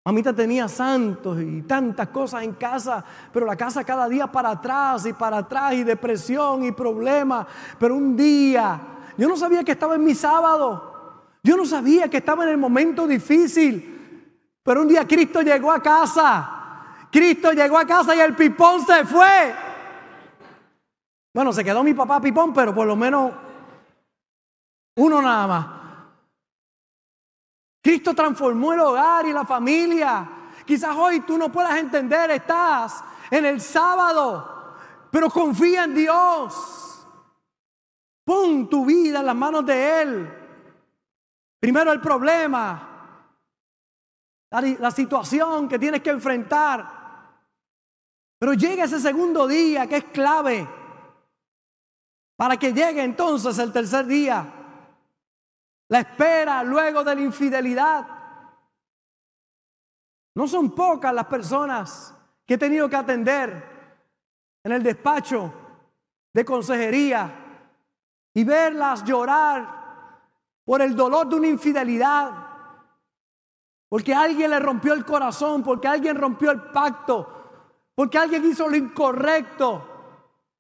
Mamita 0.06 0.34
tenía 0.34 0.68
santos 0.68 1.42
y 1.42 1.62
tantas 1.62 2.10
cosas 2.10 2.44
en 2.44 2.54
casa, 2.54 3.04
pero 3.32 3.46
la 3.46 3.56
casa 3.56 3.86
cada 3.86 4.10
día 4.10 4.28
para 4.28 4.50
atrás 4.50 5.06
y 5.06 5.14
para 5.14 5.38
atrás 5.38 5.76
y 5.76 5.84
depresión 5.86 6.66
y 6.66 6.74
problemas. 6.74 7.48
Pero 7.80 7.96
un 7.96 8.14
día, 8.18 8.82
yo 9.18 9.30
no 9.30 9.38
sabía 9.38 9.64
que 9.64 9.72
estaba 9.72 9.96
en 9.96 10.04
mi 10.04 10.14
sábado, 10.14 11.24
yo 11.42 11.56
no 11.56 11.66
sabía 11.66 12.10
que 12.10 12.18
estaba 12.18 12.44
en 12.44 12.50
el 12.50 12.58
momento 12.58 13.08
difícil, 13.08 14.28
pero 14.62 14.82
un 14.82 14.90
día 14.90 15.08
Cristo 15.08 15.42
llegó 15.42 15.72
a 15.72 15.82
casa, 15.82 17.08
Cristo 17.10 17.54
llegó 17.54 17.78
a 17.78 17.86
casa 17.86 18.14
y 18.14 18.20
el 18.20 18.36
pipón 18.36 18.86
se 18.86 19.06
fue. 19.06 19.56
Bueno, 21.34 21.54
se 21.54 21.64
quedó 21.64 21.82
mi 21.82 21.94
papá 21.94 22.20
pipón, 22.20 22.54
pero 22.54 22.76
por 22.76 22.86
lo 22.86 22.98
menos 22.98 23.32
uno 24.98 25.22
nada 25.22 25.48
más. 25.48 25.83
Cristo 27.84 28.14
transformó 28.14 28.72
el 28.72 28.80
hogar 28.80 29.26
y 29.26 29.34
la 29.34 29.44
familia. 29.44 30.26
Quizás 30.66 30.96
hoy 30.96 31.20
tú 31.20 31.38
no 31.38 31.52
puedas 31.52 31.76
entender, 31.76 32.32
estás 32.32 33.04
en 33.30 33.46
el 33.46 33.60
sábado, 33.60 34.78
pero 35.12 35.30
confía 35.30 35.84
en 35.84 35.94
Dios. 35.94 37.06
Pon 38.24 38.70
tu 38.70 38.86
vida 38.86 39.20
en 39.20 39.26
las 39.26 39.36
manos 39.36 39.66
de 39.66 40.02
Él. 40.02 40.34
Primero 41.60 41.92
el 41.92 42.00
problema, 42.00 43.28
la, 44.50 44.62
la 44.62 44.92
situación 44.92 45.68
que 45.68 45.78
tienes 45.78 46.02
que 46.02 46.12
enfrentar. 46.12 47.02
Pero 48.40 48.54
llega 48.54 48.86
ese 48.86 49.02
segundo 49.02 49.46
día 49.46 49.88
que 49.88 49.98
es 49.98 50.06
clave 50.06 50.66
para 52.38 52.56
que 52.56 52.72
llegue 52.72 53.04
entonces 53.04 53.58
el 53.60 53.74
tercer 53.74 54.06
día 54.06 54.63
la 55.94 56.00
espera 56.00 56.64
luego 56.64 57.04
de 57.04 57.14
la 57.14 57.22
infidelidad. 57.22 58.08
No 60.34 60.48
son 60.48 60.72
pocas 60.72 61.14
las 61.14 61.28
personas 61.28 62.16
que 62.48 62.56
he 62.56 62.58
tenido 62.58 62.90
que 62.90 62.96
atender 62.96 63.64
en 64.64 64.72
el 64.72 64.82
despacho 64.82 65.54
de 66.34 66.44
consejería 66.44 67.32
y 68.34 68.44
verlas 68.44 69.04
llorar 69.04 70.24
por 70.66 70.82
el 70.82 70.96
dolor 70.96 71.30
de 71.30 71.36
una 71.36 71.48
infidelidad, 71.50 72.32
porque 73.88 74.16
alguien 74.16 74.50
le 74.50 74.60
rompió 74.60 74.94
el 74.94 75.06
corazón, 75.06 75.62
porque 75.62 75.88
alguien 75.88 76.16
rompió 76.16 76.50
el 76.50 76.62
pacto, 76.72 77.92
porque 77.94 78.18
alguien 78.18 78.44
hizo 78.46 78.68
lo 78.68 78.76
incorrecto, 78.76 79.88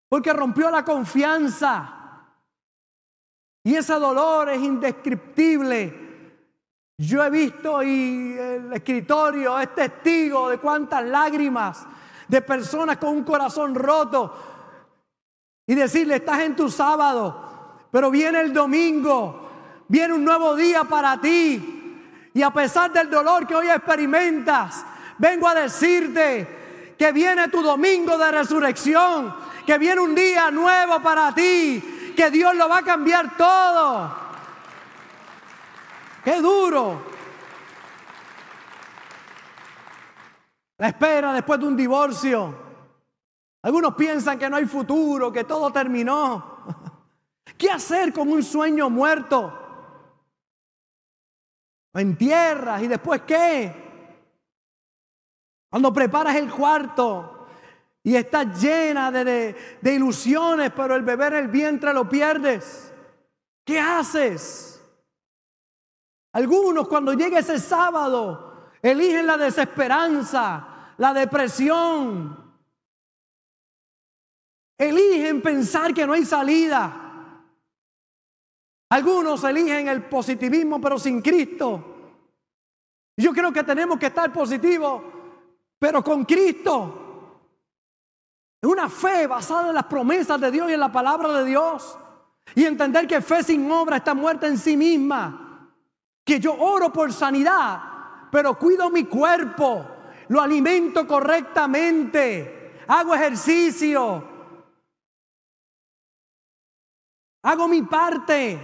porque 0.10 0.32
rompió 0.32 0.70
la 0.70 0.86
confianza. 0.86 2.03
Y 3.64 3.76
ese 3.76 3.94
dolor 3.94 4.50
es 4.50 4.62
indescriptible. 4.62 6.04
Yo 6.98 7.24
he 7.24 7.30
visto 7.30 7.82
y 7.82 8.36
el 8.38 8.74
escritorio 8.74 9.58
es 9.60 9.74
testigo 9.74 10.50
de 10.50 10.58
cuántas 10.58 11.04
lágrimas 11.06 11.86
de 12.28 12.42
personas 12.42 12.98
con 12.98 13.10
un 13.10 13.24
corazón 13.24 13.74
roto. 13.74 14.34
Y 15.66 15.76
decirle, 15.76 16.16
estás 16.16 16.42
en 16.42 16.56
tu 16.56 16.70
sábado, 16.70 17.80
pero 17.90 18.12
viene 18.12 18.42
el 18.42 18.52
domingo, 18.52 19.50
viene 19.88 20.14
un 20.14 20.26
nuevo 20.26 20.56
día 20.56 20.84
para 20.84 21.20
ti. 21.22 22.02
Y 22.34 22.42
a 22.42 22.52
pesar 22.52 22.92
del 22.92 23.10
dolor 23.10 23.48
que 23.48 23.56
hoy 23.56 23.70
experimentas, 23.70 24.84
vengo 25.18 25.48
a 25.48 25.56
decirte 25.56 26.96
que 26.98 27.12
viene 27.12 27.48
tu 27.48 27.62
domingo 27.62 28.18
de 28.18 28.32
resurrección, 28.32 29.34
que 29.66 29.78
viene 29.78 30.02
un 30.02 30.14
día 30.14 30.52
nuevo 30.52 31.02
para 31.02 31.34
ti, 31.34 32.03
que 32.14 32.32
Dios 32.32 32.56
lo 32.56 32.70
va 32.70 32.80
a 32.80 32.84
cambiar 32.84 33.36
todo. 33.38 34.16
Qué 36.24 36.42
duro. 36.42 37.02
La 40.78 40.88
espera 40.88 41.34
después 41.34 41.60
de 41.60 41.66
un 41.68 41.76
divorcio. 41.76 42.64
Algunos 43.62 43.96
piensan 43.96 44.38
que 44.38 44.50
no 44.50 44.58
hay 44.58 44.66
futuro, 44.66 45.32
que 45.32 45.44
todo 45.44 45.72
terminó. 45.72 46.66
¿Qué 47.58 47.70
hacer 47.70 48.12
con 48.12 48.30
un 48.30 48.44
sueño 48.44 48.90
muerto? 48.90 49.60
En 51.94 52.18
tierras 52.18 52.82
y 52.82 52.88
después 52.88 53.22
qué? 53.22 53.84
Cuando 55.70 55.94
preparas 55.94 56.36
el 56.36 56.52
cuarto 56.52 57.33
y 58.04 58.16
estás 58.16 58.62
llena 58.62 59.12
de, 59.12 59.56
de 59.82 59.94
ilusiones, 59.94 60.72
pero 60.76 60.96
el 60.96 61.04
beber 61.04 61.34
el 61.34 61.48
vientre 61.48 61.94
lo 61.94 62.08
pierdes. 62.08 62.94
¿Qué 63.66 63.80
haces? 63.80 64.82
Algunos 66.34 66.88
cuando 66.88 67.14
llega 67.14 67.40
ese 67.40 67.60
sábado 67.60 68.72
eligen 68.82 69.26
la 69.26 69.38
desesperanza, 69.38 70.94
la 70.98 71.14
depresión. 71.14 72.44
Eligen 74.78 75.42
pensar 75.42 75.94
que 75.94 76.06
no 76.06 76.14
hay 76.14 76.26
salida. 76.26 77.00
Algunos 78.90 79.44
eligen 79.46 79.88
el 79.88 80.04
positivismo 80.04 80.82
pero 80.82 81.00
sin 81.00 81.22
Cristo. 81.22 81.92
Yo 83.16 83.32
creo 83.32 83.54
que 83.54 83.64
tenemos 83.64 83.98
que 83.98 84.08
estar 84.08 84.34
positivos, 84.34 85.04
pero 85.80 86.04
con 86.04 86.26
Cristo. 86.26 87.03
Es 88.64 88.70
una 88.70 88.88
fe 88.88 89.28
basada 89.28 89.68
en 89.68 89.76
las 89.76 89.88
promesas 89.88 90.40
de 90.40 90.50
Dios 90.50 90.70
y 90.70 90.74
en 90.74 90.80
la 90.80 90.90
palabra 90.90 91.34
de 91.34 91.44
Dios. 91.44 92.00
Y 92.56 92.64
entender 92.64 93.06
que 93.06 93.20
fe 93.20 93.44
sin 93.44 93.70
obra 93.70 93.98
está 93.98 94.14
muerta 94.14 94.48
en 94.48 94.58
sí 94.58 94.78
misma 94.78 95.70
que 96.24 96.40
yo 96.40 96.54
oro 96.54 96.94
por 96.94 97.12
sanidad, 97.12 97.82
pero 98.32 98.58
cuido 98.58 98.90
mi 98.90 99.04
cuerpo, 99.04 99.86
lo 100.30 100.40
alimento 100.40 101.06
correctamente, 101.06 102.86
hago 102.88 103.14
ejercicio, 103.14 104.24
hago 107.42 107.68
mi 107.68 107.82
parte, 107.82 108.58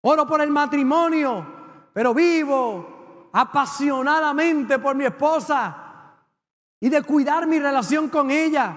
oro 0.00 0.26
por 0.26 0.40
el 0.40 0.50
matrimonio, 0.50 1.46
pero 1.92 2.12
vivo 2.12 3.28
apasionadamente 3.32 4.80
por 4.80 4.96
mi 4.96 5.04
esposa 5.04 5.81
y 6.82 6.88
de 6.88 7.00
cuidar 7.04 7.46
mi 7.46 7.60
relación 7.60 8.08
con 8.08 8.32
ella. 8.32 8.76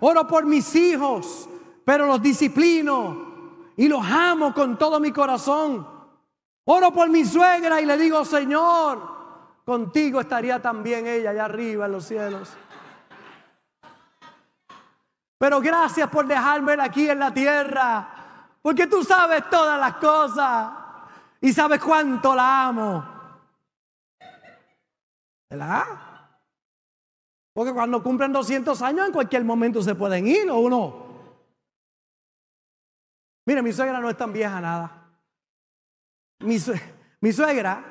Oro 0.00 0.26
por 0.26 0.44
mis 0.44 0.76
hijos, 0.76 1.48
pero 1.86 2.04
los 2.04 2.20
disciplino 2.20 3.72
y 3.76 3.88
los 3.88 4.04
amo 4.04 4.52
con 4.52 4.76
todo 4.76 5.00
mi 5.00 5.10
corazón. 5.10 5.88
Oro 6.66 6.92
por 6.92 7.08
mi 7.08 7.24
suegra 7.24 7.80
y 7.80 7.86
le 7.86 7.96
digo, 7.96 8.26
Señor, 8.26 9.00
contigo 9.64 10.20
estaría 10.20 10.60
también 10.60 11.06
ella 11.06 11.30
allá 11.30 11.46
arriba 11.46 11.86
en 11.86 11.92
los 11.92 12.04
cielos. 12.04 12.52
Pero 15.38 15.58
gracias 15.62 16.10
por 16.10 16.26
dejarme 16.26 16.76
aquí 16.78 17.08
en 17.08 17.18
la 17.18 17.32
tierra, 17.32 18.50
porque 18.60 18.86
tú 18.86 19.02
sabes 19.02 19.48
todas 19.48 19.80
las 19.80 19.94
cosas 19.94 20.72
y 21.40 21.54
sabes 21.54 21.82
cuánto 21.82 22.34
la 22.34 22.66
amo. 22.66 23.04
¿Verdad? 25.48 26.05
Porque 27.56 27.72
cuando 27.72 28.02
cumplen 28.02 28.34
200 28.34 28.82
años 28.82 29.06
en 29.06 29.12
cualquier 29.14 29.42
momento 29.42 29.80
se 29.80 29.94
pueden 29.94 30.26
ir 30.26 30.50
o 30.50 30.58
uno. 30.58 31.06
Mire, 33.46 33.62
mi 33.62 33.72
suegra 33.72 33.98
no 33.98 34.10
es 34.10 34.16
tan 34.18 34.30
vieja 34.30 34.60
nada. 34.60 35.08
Mi, 36.40 36.58
suegra, 37.32 37.82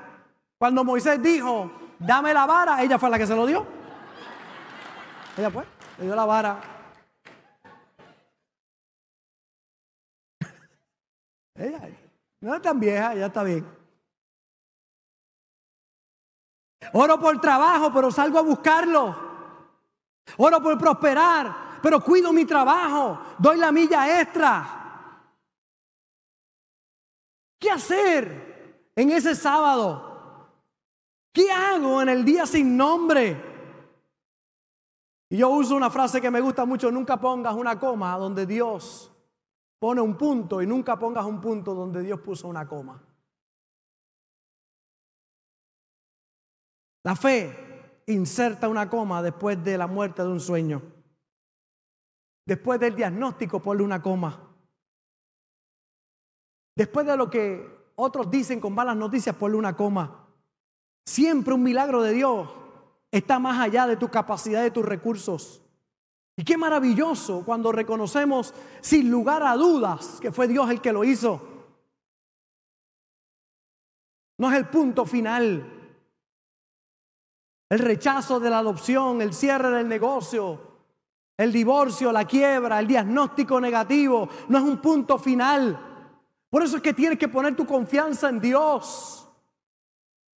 cuando 0.60 0.84
Moisés 0.84 1.20
dijo, 1.20 1.72
dame 1.98 2.32
la 2.32 2.46
vara, 2.46 2.84
ella 2.84 3.00
fue 3.00 3.10
la 3.10 3.18
que 3.18 3.26
se 3.26 3.36
lo 3.36 3.48
dio. 3.48 3.66
Ella 5.36 5.50
fue, 5.50 5.66
le 5.98 6.06
dio 6.06 6.16
la 6.16 6.26
vara. 6.26 6.62
ella 11.56 11.90
no 12.40 12.54
es 12.54 12.62
tan 12.62 12.80
vieja, 12.80 13.14
ella 13.14 13.26
está 13.26 13.42
bien. 13.42 13.66
Oro 16.94 17.20
por 17.20 17.42
trabajo, 17.42 17.92
pero 17.92 18.12
salgo 18.12 18.38
a 18.38 18.44
buscarlo. 18.44 19.26
Oro 20.38 20.62
por 20.62 20.78
prosperar, 20.78 21.80
pero 21.82 22.04
cuido 22.04 22.34
mi 22.34 22.46
trabajo. 22.46 23.20
Doy 23.38 23.58
la 23.58 23.72
milla 23.72 24.22
extra. 24.22 24.76
¿Qué 27.60 27.70
hacer 27.70 28.92
en 28.96 29.12
ese 29.12 29.36
sábado? 29.36 30.50
¿Qué 31.32 31.52
hago 31.52 32.02
en 32.02 32.10
el 32.10 32.24
día 32.24 32.46
sin 32.46 32.76
nombre? 32.76 33.54
Y 35.30 35.38
yo 35.38 35.50
uso 35.50 35.76
una 35.76 35.90
frase 35.90 36.22
que 36.22 36.32
me 36.32 36.42
gusta 36.42 36.66
mucho, 36.66 36.92
nunca 36.92 37.20
pongas 37.20 37.56
una 37.56 37.80
coma 37.80 38.18
donde 38.18 38.46
Dios 38.46 39.12
pone 39.80 40.00
un 40.02 40.18
punto 40.18 40.62
y 40.62 40.68
nunca 40.68 40.98
pongas 40.98 41.26
un 41.26 41.42
punto 41.42 41.74
donde 41.74 42.02
Dios 42.02 42.20
puso 42.22 42.48
una 42.48 42.68
coma. 42.68 43.02
La 47.04 47.16
fe 47.16 47.65
inserta 48.08 48.68
una 48.68 48.90
coma 48.90 49.22
después 49.22 49.64
de 49.64 49.78
la 49.78 49.88
muerte 49.88 50.22
de 50.22 50.30
un 50.30 50.40
sueño. 50.40 50.82
Después 52.46 52.80
del 52.80 52.96
diagnóstico, 52.96 53.60
ponle 53.60 53.84
una 53.84 54.02
coma. 54.02 54.40
Después 56.76 57.06
de 57.08 57.18
lo 57.18 57.30
que 57.30 57.68
otros 57.96 58.30
dicen 58.30 58.60
con 58.60 58.74
malas 58.74 58.96
noticias, 58.96 59.36
ponle 59.36 59.58
una 59.58 59.76
coma. 59.76 60.28
Siempre 61.06 61.54
un 61.54 61.64
milagro 61.64 62.02
de 62.02 62.14
Dios 62.14 62.50
está 63.12 63.40
más 63.40 63.60
allá 63.60 63.88
de 63.88 63.98
tu 63.98 64.10
capacidad, 64.10 64.62
de 64.62 64.72
tus 64.72 64.86
recursos. 64.86 65.62
Y 66.38 66.44
qué 66.44 66.58
maravilloso 66.58 67.44
cuando 67.46 67.72
reconocemos 67.72 68.54
sin 68.82 69.10
lugar 69.10 69.42
a 69.44 69.56
dudas 69.56 70.20
que 70.20 70.32
fue 70.32 70.48
Dios 70.48 70.70
el 70.70 70.82
que 70.82 70.92
lo 70.92 71.04
hizo. 71.04 71.42
No 74.38 74.52
es 74.52 74.58
el 74.58 74.68
punto 74.68 75.06
final. 75.06 75.75
El 77.76 77.82
rechazo 77.82 78.40
de 78.40 78.50
la 78.50 78.60
adopción, 78.60 79.22
el 79.22 79.34
cierre 79.34 79.70
del 79.70 79.90
negocio, 79.90 80.62
el 81.36 81.52
divorcio, 81.52 82.10
la 82.10 82.24
quiebra, 82.24 82.80
el 82.80 82.88
diagnóstico 82.88 83.60
negativo, 83.60 84.30
no 84.48 84.60
es 84.60 84.64
un 84.64 84.78
punto 84.78 85.18
final. 85.18 85.78
Por 86.50 86.64
eso 86.64 86.78
es 86.78 86.82
que 86.82 86.94
tienes 86.94 87.20
que 87.20 87.28
poner 87.28 87.54
tu 87.54 87.66
confianza 87.66 88.30
en 88.30 88.40
Dios. 88.40 89.28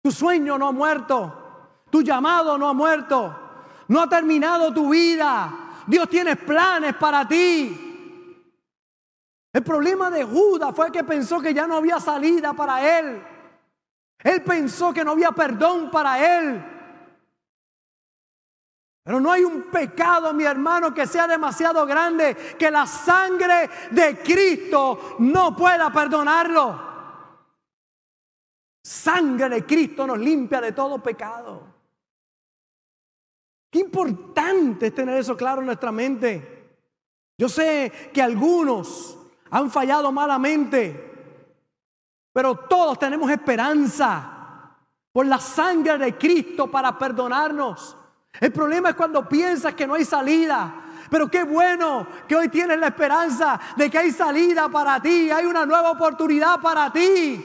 Tu 0.02 0.12
sueño 0.12 0.58
no 0.58 0.69
ha 0.69 0.71
muerto. 0.71 1.78
Tu 1.91 2.02
llamado 2.02 2.58
no 2.58 2.69
ha 2.69 2.73
muerto. 2.73 3.36
No 3.88 4.02
ha 4.02 4.10
terminado 4.10 4.73
tu 4.73 4.89
vida. 4.89 5.84
Dios 5.86 6.10
tiene 6.10 6.38
planes 6.38 6.95
para 6.95 7.28
ti. 7.28 8.41
El 9.54 9.63
problema 9.63 10.10
de 10.10 10.23
Judas 10.23 10.76
fue 10.76 10.91
que 10.91 11.04
pensó 11.04 11.39
que 11.39 11.54
ya 11.54 11.67
no 11.67 11.76
había 11.76 12.00
salida 12.00 12.54
para 12.54 12.97
él. 12.97 13.21
Él 14.23 14.41
pensó 14.41 14.91
que 14.91 15.06
no 15.06 15.12
había 15.12 15.32
perdón 15.34 15.91
para 15.91 16.39
él. 16.39 16.77
Pero 19.08 19.22
no 19.22 19.32
hay 19.32 19.46
un 19.46 19.62
pecado, 19.72 20.34
mi 20.34 20.43
hermano, 20.43 20.93
que 20.93 21.08
sea 21.08 21.28
demasiado 21.28 21.86
grande 21.86 22.36
que 22.60 22.70
la 22.70 22.86
sangre 22.86 23.70
de 23.89 24.17
Cristo 24.17 25.15
no 25.20 25.56
pueda 25.56 25.89
perdonarlo. 25.93 26.78
Sangre 28.84 29.48
de 29.48 29.65
Cristo 29.65 30.06
nos 30.06 30.20
limpia 30.20 30.60
de 30.60 30.74
todo 30.74 31.02
pecado. 31.02 31.63
Qué 33.72 33.80
importante 33.80 34.88
es 34.88 34.93
tener 34.93 35.17
eso 35.17 35.38
claro 35.38 35.62
en 35.62 35.67
nuestra 35.67 35.93
mente. 35.93 36.76
Yo 37.38 37.48
sé 37.48 38.10
que 38.13 38.22
algunos 38.22 39.17
han 39.52 39.72
fallado 39.72 40.12
malamente, 40.12 41.06
Pero 42.34 42.56
todos 42.56 43.00
tenemos 43.00 43.32
esperanza 43.32 44.76
por 45.13 45.26
la 45.26 45.39
sangre 45.39 45.98
de 45.98 46.17
Cristo 46.17 46.70
para 46.70 46.98
perdonarnos. 47.00 47.96
El 48.40 48.52
problema 48.52 48.90
es 48.90 48.96
cuando 48.96 49.28
piensas 49.28 49.74
que 49.74 49.88
no 49.88 49.96
hay 49.96 50.06
salida. 50.06 50.84
Pero 51.10 51.30
qué 51.30 51.44
bueno 51.44 52.08
que 52.28 52.36
hoy 52.36 52.50
tienes 52.50 52.80
la 52.80 52.88
esperanza 52.88 53.60
de 53.78 53.90
que 53.90 53.98
hay 53.98 54.12
salida 54.12 54.70
para 54.70 55.02
ti, 55.02 55.32
hay 55.32 55.46
una 55.46 55.66
nueva 55.66 55.92
oportunidad 55.92 56.60
para 56.60 56.92
ti. 56.92 57.44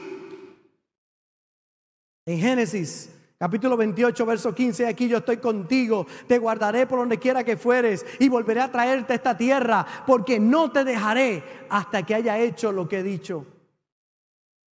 En 2.25 2.39
Génesis 2.39 3.09
capítulo 3.43 3.75
28, 3.75 4.25
verso 4.25 4.55
15, 4.55 4.87
aquí 4.87 5.09
yo 5.09 5.17
estoy 5.17 5.35
contigo, 5.35 6.07
te 6.29 6.37
guardaré 6.37 6.87
por 6.87 6.99
donde 6.99 7.19
quiera 7.19 7.43
que 7.43 7.57
fueres 7.57 8.05
y 8.19 8.29
volveré 8.29 8.61
a 8.61 8.71
traerte 8.71 9.11
a 9.11 9.15
esta 9.17 9.35
tierra, 9.35 9.85
porque 10.07 10.39
no 10.39 10.71
te 10.71 10.85
dejaré 10.85 11.65
hasta 11.69 12.03
que 12.03 12.15
haya 12.15 12.39
hecho 12.39 12.71
lo 12.71 12.87
que 12.87 12.99
he 12.99 13.03
dicho. 13.03 13.45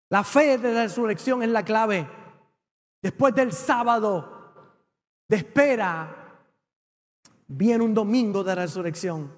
La 0.09 0.23
fe 0.23 0.57
de 0.57 0.73
la 0.73 0.85
resurrección 0.85 1.43
es 1.43 1.49
la 1.49 1.65
clave. 1.65 2.09
Después 3.03 3.35
del 3.35 3.53
sábado 3.53 4.40
de 5.31 5.37
espera, 5.37 6.35
viene 7.47 7.85
un 7.85 7.95
domingo 7.95 8.43
de 8.43 8.53
resurrección. 8.53 9.33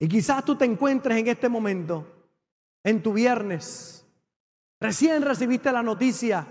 Y 0.00 0.08
quizás 0.08 0.44
tú 0.44 0.56
te 0.56 0.64
encuentres 0.64 1.16
en 1.16 1.28
este 1.28 1.48
momento, 1.48 2.04
en 2.82 3.00
tu 3.00 3.12
viernes. 3.12 4.04
Recién 4.80 5.22
recibiste 5.22 5.70
la 5.70 5.84
noticia, 5.84 6.44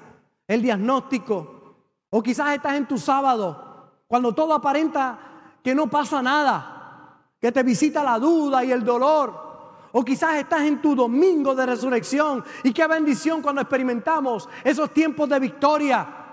el 0.47 0.61
diagnóstico, 0.61 1.75
o 2.09 2.23
quizás 2.23 2.55
estás 2.55 2.75
en 2.75 2.87
tu 2.87 2.97
sábado, 2.97 3.91
cuando 4.07 4.33
todo 4.33 4.53
aparenta 4.53 5.57
que 5.61 5.75
no 5.75 5.89
pasa 5.89 6.21
nada, 6.21 7.33
que 7.41 7.51
te 7.51 7.61
visita 7.61 8.05
la 8.05 8.17
duda 8.17 8.63
y 8.63 8.71
el 8.71 8.85
dolor. 8.85 9.89
O 9.91 10.05
quizás 10.05 10.35
estás 10.35 10.61
en 10.61 10.81
tu 10.81 10.95
domingo 10.95 11.53
de 11.53 11.65
resurrección 11.65 12.41
y 12.63 12.71
qué 12.71 12.87
bendición 12.87 13.41
cuando 13.41 13.59
experimentamos 13.59 14.47
esos 14.63 14.91
tiempos 14.91 15.27
de 15.27 15.39
victoria. 15.41 16.24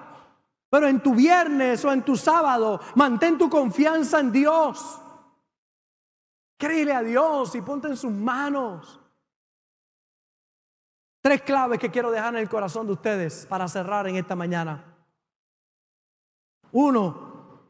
Pero 0.73 0.89
en 0.89 1.03
tu 1.03 1.15
viernes 1.15 1.85
o 1.85 1.93
en 1.93 2.03
tu 2.03 2.17
sábado, 2.17 2.81
mantén 2.95 3.37
tu 3.37 3.51
confianza 3.51 4.21
en 4.21 4.33
Dios. 4.33 4.99
Créele 6.57 6.95
a 6.95 7.03
Dios 7.03 7.55
y 7.55 7.61
ponte 7.61 7.89
en 7.89 7.97
sus 7.99 8.11
manos. 8.11 8.99
Tres 11.21 11.43
claves 11.43 11.79
que 11.79 11.91
quiero 11.91 12.11
dejar 12.11 12.33
en 12.37 12.41
el 12.41 12.49
corazón 12.49 12.87
de 12.87 12.95
ustedes 12.95 13.45
para 13.45 13.69
cerrar 13.69 14.09
en 14.09 14.17
esta 14.17 14.35
mañana. 14.35 14.83
Uno, 16.73 17.61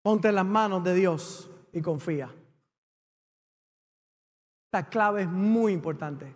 ponte 0.00 0.28
en 0.28 0.36
las 0.36 0.46
manos 0.46 0.82
de 0.82 0.94
Dios 0.94 1.50
y 1.74 1.82
confía. 1.82 2.34
Esta 4.68 4.88
clave 4.88 5.24
es 5.24 5.28
muy 5.28 5.74
importante. 5.74 6.34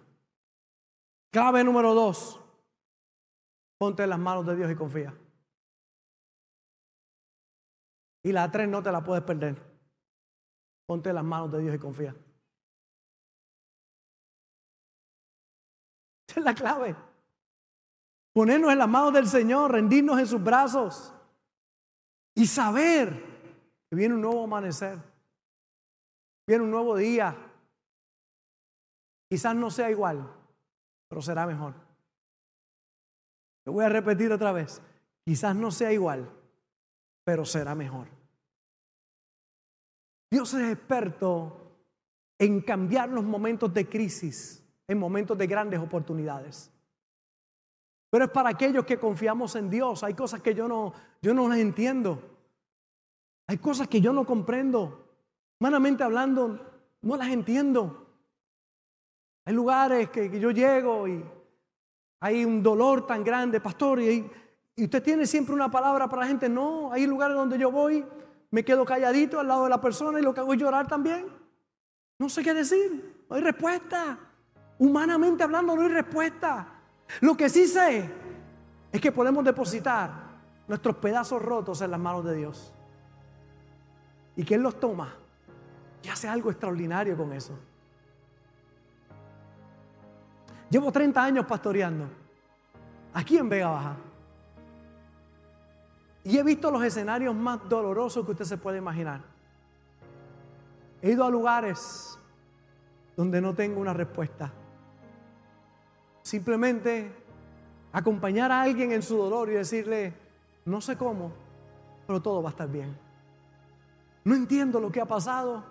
Clave 1.33 1.65
número 1.65 1.95
dos, 1.95 2.39
ponte 3.79 4.03
en 4.03 4.11
las 4.11 4.19
manos 4.19 4.47
de 4.47 4.57
Dios 4.57 4.71
y 4.71 4.75
confía. 4.75 5.15
Y 8.23 8.33
la 8.33 8.51
tres 8.51 8.69
no 8.69 8.83
te 8.83 8.91
la 8.91 9.05
puedes 9.05 9.23
perder. 9.23 9.57
Ponte 10.87 11.11
en 11.11 11.15
las 11.15 11.25
manos 11.25 11.53
de 11.53 11.61
Dios 11.61 11.75
y 11.75 11.79
confía. 11.79 12.11
Esa 16.29 16.41
es 16.41 16.45
la 16.45 16.55
clave. 16.55 16.97
Ponernos 18.33 18.73
en 18.73 18.79
las 18.79 18.89
manos 18.89 19.13
del 19.13 19.29
Señor, 19.29 19.73
rendirnos 19.73 20.19
en 20.19 20.27
sus 20.27 20.43
brazos 20.43 21.15
y 22.35 22.47
saber 22.47 23.11
que 23.89 23.97
viene 23.97 24.15
un 24.15 24.21
nuevo 24.21 24.45
amanecer, 24.45 24.99
viene 26.47 26.65
un 26.65 26.71
nuevo 26.71 26.97
día. 26.97 27.35
Quizás 29.31 29.57
no 29.57 29.71
sea 29.71 29.91
igual, 29.91 30.29
pero 31.09 31.23
será 31.23 31.47
mejor. 31.47 31.86
Lo 33.67 33.73
voy 33.73 33.85
a 33.85 33.89
repetir 33.89 34.33
otra 34.33 34.53
vez. 34.53 34.81
Quizás 35.25 35.55
no 35.55 35.71
sea 35.71 35.93
igual, 35.93 36.31
pero 37.25 37.45
será 37.45 37.75
mejor. 37.75 38.07
Dios 40.31 40.55
es 40.55 40.73
experto 40.73 41.67
en 42.39 42.61
cambiar 42.61 43.09
los 43.09 43.25
momentos 43.25 43.73
de 43.75 43.89
crisis 43.89 44.63
en 44.89 44.99
momentos 44.99 45.37
de 45.37 45.47
grandes 45.47 45.81
oportunidades. 45.81 46.71
Pero 48.11 48.27
es 48.27 48.31
para 48.31 48.51
aquellos 48.51 48.85
que 48.85 48.99
confiamos 48.99 49.57
en 49.57 49.69
Dios. 49.69 50.05
Hay 50.05 50.15
cosas 50.15 50.41
que 50.41 50.55
yo 50.55 50.69
no, 50.69 50.93
yo 51.21 51.35
no 51.35 51.49
las 51.49 51.59
entiendo. 51.59 52.23
Hay 53.49 53.59
cosas 53.59 53.89
que 53.89 54.01
yo 54.01 54.13
no 54.13 54.25
comprendo. 54.25 55.09
Humanamente 55.59 56.05
hablando, 56.05 56.61
no 57.03 57.17
las 57.17 57.29
entiendo. 57.29 58.07
Hay 59.45 59.55
lugares 59.55 60.11
que, 60.11 60.39
yo 60.39 60.51
llego 60.51 61.09
y 61.09 61.25
hay 62.21 62.45
un 62.45 62.63
dolor 62.63 63.07
tan 63.07 63.23
grande, 63.25 63.61
pastor, 63.61 64.01
y, 64.01 64.31
usted 64.77 65.03
tiene 65.03 65.27
siempre 65.27 65.55
una 65.55 65.71
palabra 65.71 66.09
para 66.09 66.23
la 66.23 66.29
gente. 66.29 66.49
No, 66.49 66.93
hay 66.93 67.07
lugares 67.07 67.37
donde 67.37 67.59
yo 67.59 67.71
voy, 67.71 68.05
me 68.51 68.65
quedo 68.65 68.85
calladito 68.85 69.41
al 69.41 69.49
lado 69.49 69.65
de 69.65 69.71
la 69.71 69.81
persona 69.81 70.19
y 70.19 70.23
lo 70.23 70.35
que 70.35 70.41
hago 70.41 70.53
es 70.53 70.61
llorar 70.61 70.87
también. 70.87 71.27
No 72.19 72.29
sé 72.29 72.43
qué 72.43 72.55
decir, 72.55 73.25
no 73.29 73.37
hay 73.37 73.43
respuesta. 73.43 74.19
Humanamente 74.79 75.43
hablando, 75.43 75.75
no 75.75 75.83
hay 75.83 75.89
respuesta. 75.89 76.67
Lo 77.21 77.37
que 77.37 77.49
sí 77.49 77.67
sé 77.67 78.11
es 78.93 79.01
que 79.01 79.13
podemos 79.13 79.45
depositar 79.45 80.27
nuestros 80.69 80.97
pedazos 80.97 81.41
rotos 81.41 81.81
en 81.81 81.91
las 81.91 82.01
manos 82.01 82.25
de 82.25 82.35
Dios. 82.35 82.73
Y 84.37 84.45
que 84.45 84.55
Él 84.55 84.63
los 84.63 84.79
toma 84.79 85.15
y 86.03 86.09
hace 86.09 86.29
algo 86.29 86.51
extraordinario 86.51 87.17
con 87.17 87.33
eso. 87.33 87.59
Llevo 90.71 90.91
30 90.91 91.23
años 91.23 91.47
pastoreando 91.47 92.09
aquí 93.15 93.39
en 93.39 93.49
Vega 93.49 93.69
Baja. 93.69 93.97
Y 96.25 96.37
he 96.37 96.43
visto 96.43 96.71
los 96.71 96.83
escenarios 96.83 97.35
más 97.35 97.69
dolorosos 97.69 98.25
que 98.25 98.33
usted 98.33 98.45
se 98.45 98.59
puede 98.59 98.79
imaginar. 98.79 99.21
He 101.01 101.13
ido 101.13 101.25
a 101.25 101.31
lugares 101.31 102.19
donde 103.17 103.41
no 103.41 103.55
tengo 103.55 103.81
una 103.81 103.93
respuesta. 103.93 104.53
Simplemente 106.23 107.11
acompañar 107.93 108.51
a 108.51 108.63
alguien 108.63 108.93
en 108.93 109.03
su 109.03 109.17
dolor 109.17 109.49
y 109.51 109.53
decirle, 109.53 110.13
no 110.65 110.81
sé 110.81 110.97
cómo, 110.97 111.33
pero 112.07 112.21
todo 112.21 112.43
va 112.43 112.49
a 112.49 112.51
estar 112.51 112.69
bien. 112.69 112.99
No 114.25 114.35
entiendo 114.35 114.81
lo 114.81 114.91
que 114.91 115.01
ha 115.01 115.07
pasado, 115.07 115.65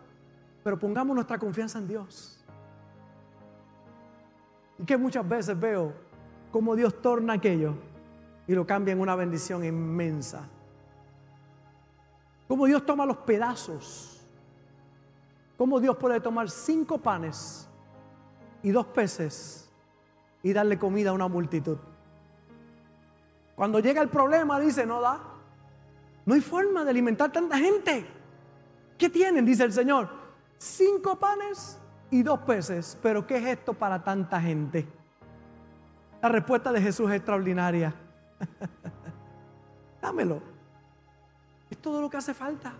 pero 0.64 0.80
pongamos 0.80 1.14
nuestra 1.14 1.38
confianza 1.38 1.80
en 1.80 1.88
Dios. 1.90 2.45
Y 4.80 4.84
que 4.84 4.98
muchas 4.98 5.28
veces 5.28 5.60
veo 5.60 5.94
cómo 6.52 6.76
Dios 6.76 7.02
torna 7.02 7.34
aquello 7.34 7.76
y 8.48 8.54
lo 8.54 8.66
cambia 8.66 8.92
en 8.92 9.00
una 9.00 9.16
bendición 9.16 9.64
inmensa. 9.64 10.48
Cómo 12.48 12.66
Dios 12.66 12.86
toma 12.86 13.06
los 13.06 13.18
pedazos. 13.18 14.22
Cómo 15.58 15.80
Dios 15.80 15.96
puede 15.98 16.20
tomar 16.20 16.50
cinco 16.50 16.98
panes 16.98 17.68
y 18.62 18.72
dos 18.72 18.86
peces 18.88 19.70
y 20.44 20.54
darle 20.54 20.78
comida 20.78 21.12
a 21.12 21.14
una 21.14 21.28
multitud. 21.28 21.78
Cuando 23.56 23.80
llega 23.80 24.02
el 24.02 24.10
problema, 24.10 24.60
dice, 24.60 24.86
no 24.86 25.00
da. 25.00 25.20
No 26.26 26.34
hay 26.34 26.42
forma 26.42 26.84
de 26.84 26.90
alimentar 26.90 27.32
tanta 27.32 27.58
gente. 27.58 28.06
¿Qué 28.98 29.10
tienen? 29.10 29.46
Dice 29.46 29.64
el 29.64 29.72
Señor. 29.72 30.10
Cinco 30.58 31.18
panes 31.18 31.80
y 32.20 32.24
dos 32.24 32.40
peces. 32.40 32.98
Pero 33.02 33.26
¿qué 33.26 33.38
es 33.38 33.46
esto 33.46 33.74
para 33.74 34.04
tanta 34.04 34.40
gente? 34.42 34.88
La 36.22 36.30
respuesta 36.30 36.72
de 36.72 36.82
Jesús 36.82 37.10
es 37.10 37.18
extraordinaria. 37.18 37.94
Dámelo. 40.02 40.42
Es 41.70 41.78
todo 41.78 42.02
lo 42.02 42.10
que 42.10 42.18
hace 42.18 42.34
falta. 42.34 42.74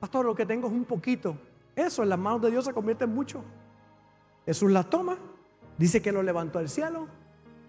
Pastor, 0.00 0.26
lo 0.26 0.34
que 0.34 0.44
tengo 0.44 0.66
es 0.66 0.72
un 0.72 0.84
poquito. 0.84 1.36
Eso 1.76 2.02
en 2.02 2.08
las 2.08 2.18
manos 2.18 2.42
de 2.42 2.50
Dios 2.50 2.64
se 2.64 2.72
convierte 2.72 3.04
en 3.04 3.14
mucho. 3.14 3.44
Jesús 4.44 4.70
las 4.70 4.90
toma 4.90 5.16
Dice 5.78 6.02
que 6.02 6.12
lo 6.12 6.22
levantó 6.22 6.58
al 6.58 6.68
cielo, 6.68 7.08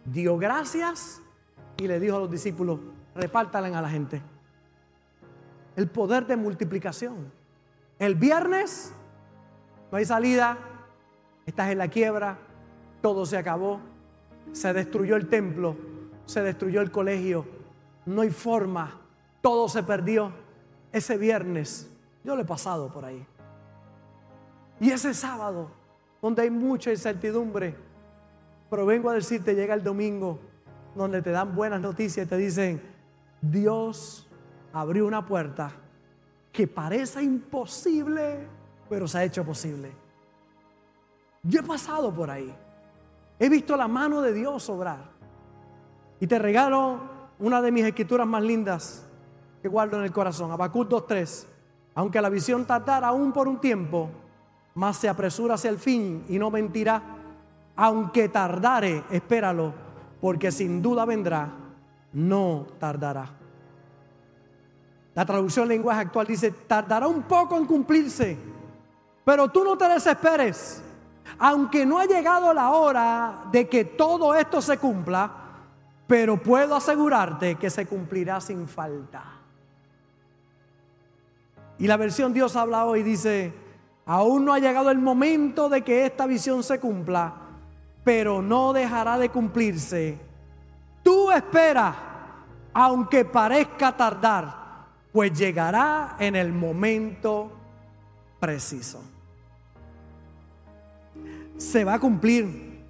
dio 0.06 0.38
gracias 0.38 1.22
y 1.78 1.88
le 1.88 2.00
dijo 2.00 2.17
a 2.17 2.19
los 2.19 2.30
discípulos, 2.30 2.80
repártala 3.15 3.76
a 3.76 3.82
la 3.82 3.89
gente. 3.89 4.22
El 5.76 5.89
poder 5.89 6.28
de 6.28 6.36
multiplicación. 6.36 7.32
El 7.98 8.15
viernes 8.15 8.93
no 9.93 9.99
hay 9.99 10.06
salida, 10.06 10.58
estás 11.45 11.69
en 11.69 11.77
la 11.77 11.88
quiebra, 11.88 12.39
todo 12.99 13.27
se 13.27 13.38
acabó, 13.38 13.79
se 14.51 14.73
destruyó 14.73 15.15
el 15.15 15.29
templo, 15.29 15.75
se 16.25 16.41
destruyó 16.41 16.82
el 16.82 16.89
colegio, 16.89 17.45
no 18.08 18.23
hay 18.23 18.32
forma, 18.32 18.99
todo 19.43 19.69
se 19.69 19.84
perdió. 19.84 20.32
Ese 20.91 21.15
viernes 21.15 21.91
yo 22.23 22.36
lo 22.36 22.41
he 22.41 22.45
pasado 22.45 22.91
por 22.91 23.06
ahí. 23.06 23.23
Y 24.79 24.89
ese 24.89 25.13
sábado, 25.13 25.69
donde 26.23 26.41
hay 26.41 26.49
mucha 26.49 26.89
incertidumbre, 26.89 27.75
pero 28.71 28.88
vengo 28.88 29.12
a 29.12 29.13
decirte, 29.13 29.53
llega 29.53 29.75
el 29.75 29.84
domingo 29.84 30.39
donde 30.95 31.21
te 31.21 31.29
dan 31.29 31.53
buenas 31.53 31.82
noticias 31.82 32.27
te 32.27 32.38
dicen, 32.38 32.82
Dios 33.39 34.27
abrió 34.73 35.06
una 35.06 35.23
puerta 35.23 35.71
que 36.51 36.67
parece 36.67 37.21
imposible, 37.21 38.62
pero 38.89 39.08
se 39.08 39.17
ha 39.17 39.24
hecho 39.24 39.43
posible. 39.43 39.91
Yo 41.43 41.60
he 41.60 41.63
pasado 41.63 42.13
por 42.13 42.30
ahí. 42.30 42.54
he 43.39 43.50
visto 43.50 43.76
la 43.76 43.88
mano 43.88 44.22
de 44.22 44.34
Dios 44.34 44.69
obrar. 44.69 45.12
Y 46.19 46.28
te 46.28 46.39
regalo 46.39 47.00
una 47.39 47.62
de 47.62 47.72
mis 47.72 47.84
escrituras 47.84 48.26
más 48.26 48.41
lindas 48.41 49.06
que 49.62 49.67
guardo 49.67 49.98
en 49.98 50.04
el 50.04 50.12
corazón, 50.12 50.52
Habacuc 50.52 50.88
2.3. 50.89 51.46
Aunque 51.96 52.22
la 52.22 52.30
visión 52.30 52.65
tardara 52.65 53.08
aún 53.08 53.32
por 53.34 53.48
un 53.48 53.60
tiempo, 53.60 54.10
más 54.76 54.98
se 54.98 55.10
apresura 55.10 55.56
hacia 55.56 55.69
el 55.69 55.78
fin 55.78 56.26
y 56.30 56.39
no 56.39 56.50
mentirá. 56.50 57.02
Aunque 57.76 58.30
tardare, 58.30 59.04
espéralo, 59.10 59.74
porque 60.22 60.52
sin 60.52 60.82
duda 60.82 61.06
vendrá, 61.06 61.52
no 62.13 62.67
tardará. 62.80 63.30
La 65.15 65.26
traducción 65.26 65.67
lenguaje 65.67 66.02
actual 66.02 66.28
dice, 66.28 66.52
tardará 66.52 67.08
un 67.08 67.24
poco 67.24 67.58
en 67.58 67.65
cumplirse, 67.65 68.38
pero 69.23 69.49
tú 69.49 69.63
no 69.63 69.77
te 69.77 69.88
desesperes. 69.88 70.81
Aunque 71.39 71.86
no 71.86 71.99
ha 71.99 72.05
llegado 72.05 72.53
la 72.53 72.71
hora 72.71 73.45
de 73.51 73.67
que 73.67 73.86
todo 73.86 74.36
esto 74.36 74.62
se 74.62 74.77
cumpla, 74.77 75.31
pero 76.07 76.41
puedo 76.41 76.75
asegurarte 76.75 77.55
que 77.55 77.69
se 77.69 77.86
cumplirá 77.86 78.39
sin 78.39 78.67
falta. 78.67 79.23
Y 81.79 81.88
la 81.88 81.97
versión 81.97 82.33
Dios 82.33 82.55
habla 82.55 82.86
hoy 82.86 83.03
dice, 83.03 83.53
aún 84.05 84.45
no 84.45 84.53
ha 84.53 84.59
llegado 84.59 84.91
el 84.91 84.99
momento 84.99 85.69
de 85.69 85.81
que 85.81 86.05
esta 86.05 86.27
visión 86.27 86.62
se 86.62 86.79
cumpla, 86.79 87.33
pero 88.03 88.41
no 88.41 88.73
dejará 88.73 89.17
de 89.17 89.29
cumplirse. 89.29 90.19
Tú 91.01 91.31
espera, 91.31 91.95
aunque 92.73 93.25
parezca 93.25 93.97
tardar 93.97 94.63
pues 95.13 95.31
llegará 95.31 96.15
en 96.17 96.36
el 96.36 96.51
momento 96.51 97.51
preciso. 98.39 99.12
Se 101.63 101.84
va 101.84 101.93
a 101.93 101.99
cumplir. 101.99 102.84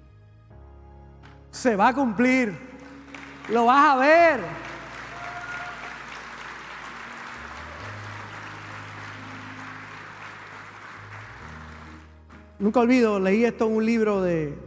Se 1.52 1.76
va 1.76 1.88
a 1.88 1.94
cumplir. 1.94 2.58
Lo 3.48 3.66
vas 3.66 3.94
a 3.94 3.96
ver. 3.96 4.40
Nunca 12.58 12.80
olvido, 12.80 13.20
leí 13.20 13.44
esto 13.44 13.66
en 13.66 13.76
un 13.76 13.86
libro 13.86 14.20
de, 14.20 14.58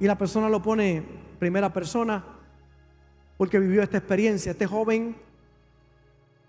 y 0.00 0.06
la 0.06 0.16
persona 0.16 0.48
lo 0.48 0.62
pone 0.62 1.04
primera 1.38 1.72
persona, 1.72 2.24
porque 3.36 3.58
vivió 3.58 3.82
esta 3.82 3.98
experiencia. 3.98 4.52
Este 4.52 4.66
joven 4.66 5.14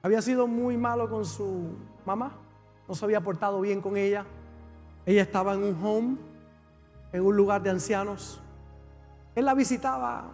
había 0.02 0.22
sido 0.22 0.48
muy 0.48 0.78
malo 0.78 1.10
con 1.10 1.26
su 1.26 1.76
mamá, 2.06 2.32
no 2.88 2.96
se 2.96 3.04
había 3.06 3.22
portado 3.22 3.60
bien 3.62 3.82
con 3.82 3.98
ella. 3.98 4.26
Ella 5.06 5.22
estaba 5.22 5.54
en 5.54 5.64
un 5.64 5.78
home, 5.84 6.33
en 7.14 7.26
un 7.26 7.38
lugar 7.38 7.62
de 7.62 7.70
ancianos. 7.70 8.42
Él 9.36 9.46
la 9.46 9.54
visitaba 9.54 10.30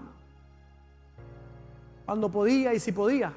cuando 2.06 2.30
podía 2.32 2.74
y 2.74 2.80
si 2.80 2.92
podía. 2.92 3.32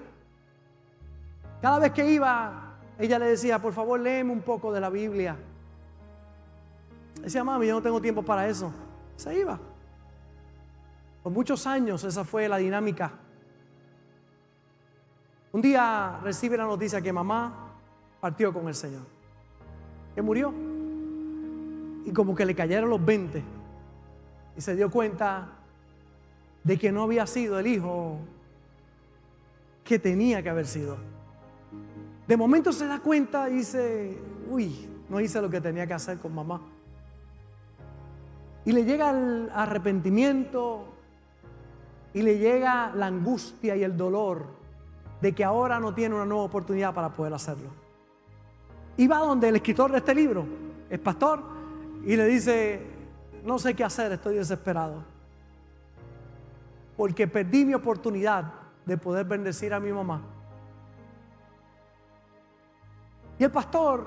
Cada 1.61 1.79
vez 1.79 1.93
que 1.93 2.11
iba, 2.11 2.79
ella 2.99 3.19
le 3.19 3.27
decía, 3.27 3.61
por 3.61 3.75
favor, 3.75 4.01
léeme 4.01 4.33
un 4.33 4.41
poco 4.41 4.73
de 4.73 4.81
la 4.81 4.89
Biblia. 4.89 5.37
Decía, 7.21 7.45
mami, 7.45 7.67
yo 7.67 7.75
no 7.75 7.83
tengo 7.83 8.01
tiempo 8.01 8.23
para 8.23 8.49
eso. 8.49 8.73
Se 9.17 9.39
iba. 9.39 9.59
Por 11.23 11.31
muchos 11.31 11.67
años 11.67 12.03
esa 12.03 12.25
fue 12.25 12.49
la 12.49 12.57
dinámica 12.57 13.13
un 15.53 15.61
día 15.61 16.19
recibe 16.23 16.57
la 16.57 16.65
noticia 16.65 17.03
que 17.03 17.13
mamá 17.13 17.53
partió 18.21 18.55
con 18.55 18.69
el 18.69 18.75
Señor, 18.75 19.03
que 20.15 20.23
murió. 20.23 20.72
Y 22.05 22.13
como 22.13 22.35
que 22.35 22.45
le 22.45 22.55
cayeron 22.55 22.91
los 22.91 23.05
20 23.05 23.43
y 24.57 24.61
se 24.61 24.77
dio 24.77 24.91
cuenta 24.91 25.49
de 26.65 26.79
que 26.79 26.93
no 26.93 27.03
había 27.03 27.27
sido 27.27 27.59
el 27.59 27.67
hijo 27.67 28.19
que 29.85 29.99
tenía 29.99 30.43
que 30.43 30.51
haber 30.51 30.67
sido. 30.67 30.97
De 32.27 32.37
momento 32.37 32.73
se 32.73 32.87
da 32.87 33.01
cuenta 33.01 33.51
y 33.51 33.57
dice, 33.57 34.19
uy, 34.49 34.89
no 35.09 35.21
hice 35.21 35.41
lo 35.43 35.51
que 35.51 35.61
tenía 35.61 35.87
que 35.87 35.95
hacer 35.95 36.19
con 36.19 36.35
mamá. 36.35 36.61
Y 38.65 38.73
le 38.73 38.85
llega 38.85 39.11
el 39.11 39.51
arrepentimiento 39.53 40.85
y 42.15 42.23
le 42.23 42.39
llega 42.39 42.93
la 42.95 43.07
angustia 43.07 43.75
y 43.75 43.83
el 43.83 43.97
dolor 43.97 44.47
de 45.21 45.35
que 45.35 45.45
ahora 45.45 45.81
no 45.81 45.95
tiene 45.95 46.15
una 46.15 46.25
nueva 46.25 46.45
oportunidad 46.45 46.95
para 46.95 47.11
poder 47.11 47.35
hacerlo. 47.35 47.71
Y 48.97 49.07
va 49.07 49.19
donde 49.19 49.49
el 49.49 49.57
escritor 49.57 49.91
de 49.91 49.99
este 49.99 50.15
libro, 50.15 50.45
es 50.89 50.99
pastor, 50.99 51.43
y 52.05 52.17
le 52.17 52.27
dice, 52.27 52.81
no 53.45 53.59
sé 53.59 53.75
qué 53.75 53.85
hacer, 53.85 54.13
estoy 54.13 54.37
desesperado. 54.37 55.05
Porque 56.97 57.27
perdí 57.27 57.65
mi 57.65 57.75
oportunidad 57.75 58.53
de 58.85 58.97
poder 58.97 59.27
bendecir 59.27 59.73
a 59.73 59.81
mi 59.81 59.93
mamá. 59.93 60.23
Y 63.39 63.45
el 63.45 63.51
pastor, 63.51 64.07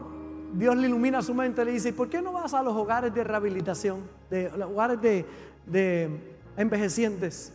Dios 0.53 0.75
le 0.75 0.87
ilumina 0.87 1.21
su 1.21 1.33
mente, 1.33 1.63
le 1.65 1.71
dice, 1.71 1.93
¿por 1.93 2.09
qué 2.09 2.21
no 2.21 2.33
vas 2.33 2.53
a 2.53 2.61
los 2.61 2.75
hogares 2.75 3.13
de 3.13 3.23
rehabilitación, 3.23 4.01
de 4.29 4.51
los 4.57 4.69
hogares 4.69 5.01
de, 5.01 5.25
de 5.65 6.35
envejecientes? 6.57 7.53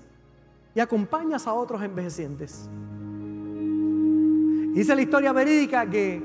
Y 0.75 0.81
acompañas 0.81 1.47
a 1.47 1.53
otros 1.53 1.83
envejecientes. 1.83 2.69
Dice 4.75 4.95
la 4.95 5.03
historia 5.03 5.33
verídica 5.33 5.89
que 5.89 6.23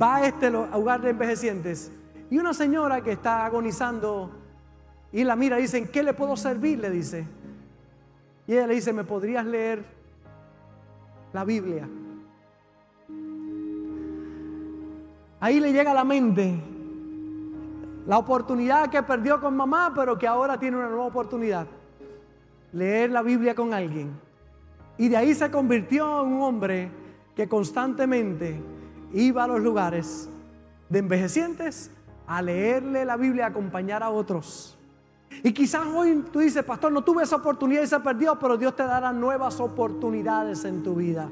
va 0.00 0.16
a 0.16 0.26
este 0.26 0.50
lugar 0.50 1.00
de 1.00 1.10
envejecientes 1.10 1.90
y 2.30 2.38
una 2.38 2.52
señora 2.52 3.00
que 3.02 3.12
está 3.12 3.46
agonizando 3.46 4.30
y 5.12 5.24
la 5.24 5.36
mira 5.36 5.56
dice, 5.56 5.78
¿en 5.78 5.88
qué 5.88 6.02
le 6.02 6.12
puedo 6.12 6.36
servir? 6.36 6.78
Le 6.78 6.90
dice. 6.90 7.26
Y 8.46 8.52
ella 8.52 8.66
le 8.66 8.74
dice, 8.74 8.92
¿me 8.92 9.04
podrías 9.04 9.44
leer 9.44 9.84
la 11.32 11.44
Biblia? 11.44 11.88
Ahí 15.40 15.60
le 15.60 15.72
llega 15.72 15.92
a 15.92 15.94
la 15.94 16.04
mente 16.04 16.60
la 18.06 18.18
oportunidad 18.18 18.90
que 18.90 19.02
perdió 19.02 19.40
con 19.40 19.56
mamá, 19.56 19.92
pero 19.94 20.18
que 20.18 20.26
ahora 20.26 20.58
tiene 20.58 20.76
una 20.76 20.88
nueva 20.88 21.06
oportunidad. 21.06 21.66
Leer 22.72 23.10
la 23.10 23.22
Biblia 23.22 23.54
con 23.54 23.72
alguien. 23.72 24.12
Y 24.98 25.08
de 25.08 25.16
ahí 25.16 25.34
se 25.34 25.50
convirtió 25.50 26.24
en 26.24 26.32
un 26.32 26.42
hombre 26.42 26.90
que 27.34 27.48
constantemente 27.48 28.60
iba 29.12 29.44
a 29.44 29.46
los 29.46 29.60
lugares 29.60 30.28
de 30.88 30.98
envejecientes 30.98 31.90
a 32.28 32.42
leerle 32.42 33.04
la 33.04 33.16
Biblia, 33.16 33.46
a 33.46 33.48
acompañar 33.48 34.02
a 34.02 34.10
otros. 34.10 34.76
Y 35.42 35.52
quizás 35.52 35.86
hoy 35.86 36.24
tú 36.32 36.40
dices, 36.40 36.62
pastor, 36.62 36.92
no 36.92 37.02
tuve 37.02 37.22
esa 37.22 37.36
oportunidad 37.36 37.82
y 37.82 37.86
se 37.86 37.98
perdió, 38.00 38.38
pero 38.38 38.56
Dios 38.56 38.76
te 38.76 38.84
dará 38.84 39.12
nuevas 39.12 39.58
oportunidades 39.60 40.64
en 40.64 40.82
tu 40.82 40.94
vida. 40.94 41.30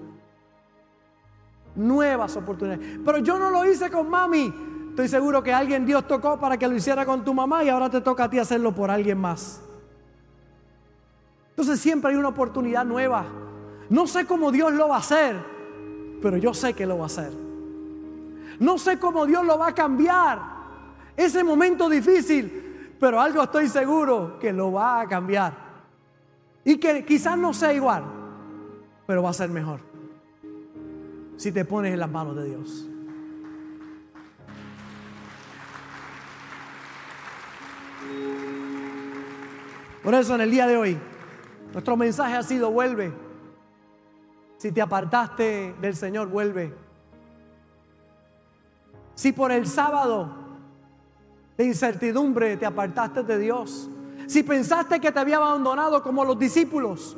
Nuevas 1.75 2.37
oportunidades. 2.37 3.01
Pero 3.05 3.19
yo 3.19 3.39
no 3.39 3.51
lo 3.51 3.65
hice 3.65 3.91
con 3.91 4.09
mami. 4.09 4.53
Estoy 4.91 5.09
seguro 5.09 5.43
que 5.43 5.53
alguien 5.53 5.85
Dios 5.85 6.07
tocó 6.07 6.41
para 6.41 6.57
que 6.57 6.67
lo 6.67 6.75
hiciera 6.75 7.05
con 7.05 7.23
tu 7.23 7.35
mamá 7.35 7.63
y 7.63 7.69
ahora 7.69 7.91
te 7.91 8.01
toca 8.01 8.25
a 8.25 8.31
ti 8.31 8.39
hacerlo 8.39 8.73
por 8.73 8.91
alguien 8.91 9.19
más. 9.19 9.61
Entonces 11.51 11.79
siempre 11.79 12.13
hay 12.13 12.17
una 12.17 12.29
oportunidad 12.29 12.85
nueva. 12.85 13.27
No 13.91 14.07
sé 14.07 14.27
cómo 14.27 14.51
Dios 14.51 14.73
lo 14.73 14.89
va 14.89 14.97
a 14.97 15.01
hacer, 15.01 15.37
pero 16.23 16.39
yo 16.39 16.55
sé 16.55 16.73
que 16.73 16.87
lo 16.87 16.97
va 16.99 17.05
a 17.05 17.07
hacer. 17.07 17.33
No 18.59 18.79
sé 18.79 18.99
cómo 18.99 19.27
Dios 19.27 19.45
lo 19.45 19.59
va 19.59 19.69
a 19.69 19.75
cambiar. 19.75 20.56
Ese 21.17 21.43
momento 21.43 21.89
difícil, 21.89 22.95
pero 23.01 23.21
algo 23.21 23.43
estoy 23.43 23.69
seguro 23.69 24.39
que 24.39 24.53
lo 24.53 24.73
va 24.73 25.01
a 25.01 25.09
cambiar. 25.09 25.55
Y 26.65 26.79
que 26.79 27.05
quizás 27.05 27.39
no 27.39 27.55
sea 27.55 27.73
igual, 27.73 28.05
pero 29.07 29.23
va 29.23 29.31
a 29.31 29.33
ser 29.33 29.49
mejor. 29.49 29.81
Si 31.37 31.53
te 31.53 31.65
pones 31.65 31.93
en 31.93 32.01
las 32.01 32.11
manos 32.11 32.37
de 32.37 32.45
Dios. 32.45 32.87
Por 40.03 40.15
eso 40.15 40.35
en 40.35 40.41
el 40.41 40.51
día 40.51 40.67
de 40.67 40.77
hoy, 40.77 40.99
nuestro 41.73 41.97
mensaje 41.97 42.35
ha 42.35 42.43
sido 42.43 42.71
vuelve 42.71 43.27
si 44.59 44.73
te 44.73 44.81
apartaste 44.81 45.75
del 45.81 45.95
Señor, 45.95 46.29
vuelve. 46.29 46.73
Si 49.15 49.33
por 49.33 49.53
el 49.53 49.67
sábado 49.67 50.46
de 51.57 51.65
incertidumbre 51.65 52.57
te 52.57 52.67
apartaste 52.67 53.23
de 53.23 53.39
Dios. 53.39 53.89
Si 54.27 54.43
pensaste 54.43 55.01
que 55.01 55.13
te 55.13 55.19
había 55.19 55.37
abandonado 55.37 56.03
como 56.03 56.25
los 56.25 56.39
discípulos. 56.39 57.17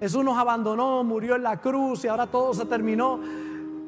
Jesús 0.00 0.24
nos 0.24 0.36
abandonó, 0.36 1.04
murió 1.04 1.36
en 1.36 1.42
la 1.42 1.60
cruz 1.60 2.04
y 2.04 2.08
ahora 2.08 2.26
todo 2.26 2.54
se 2.54 2.64
terminó. 2.64 3.20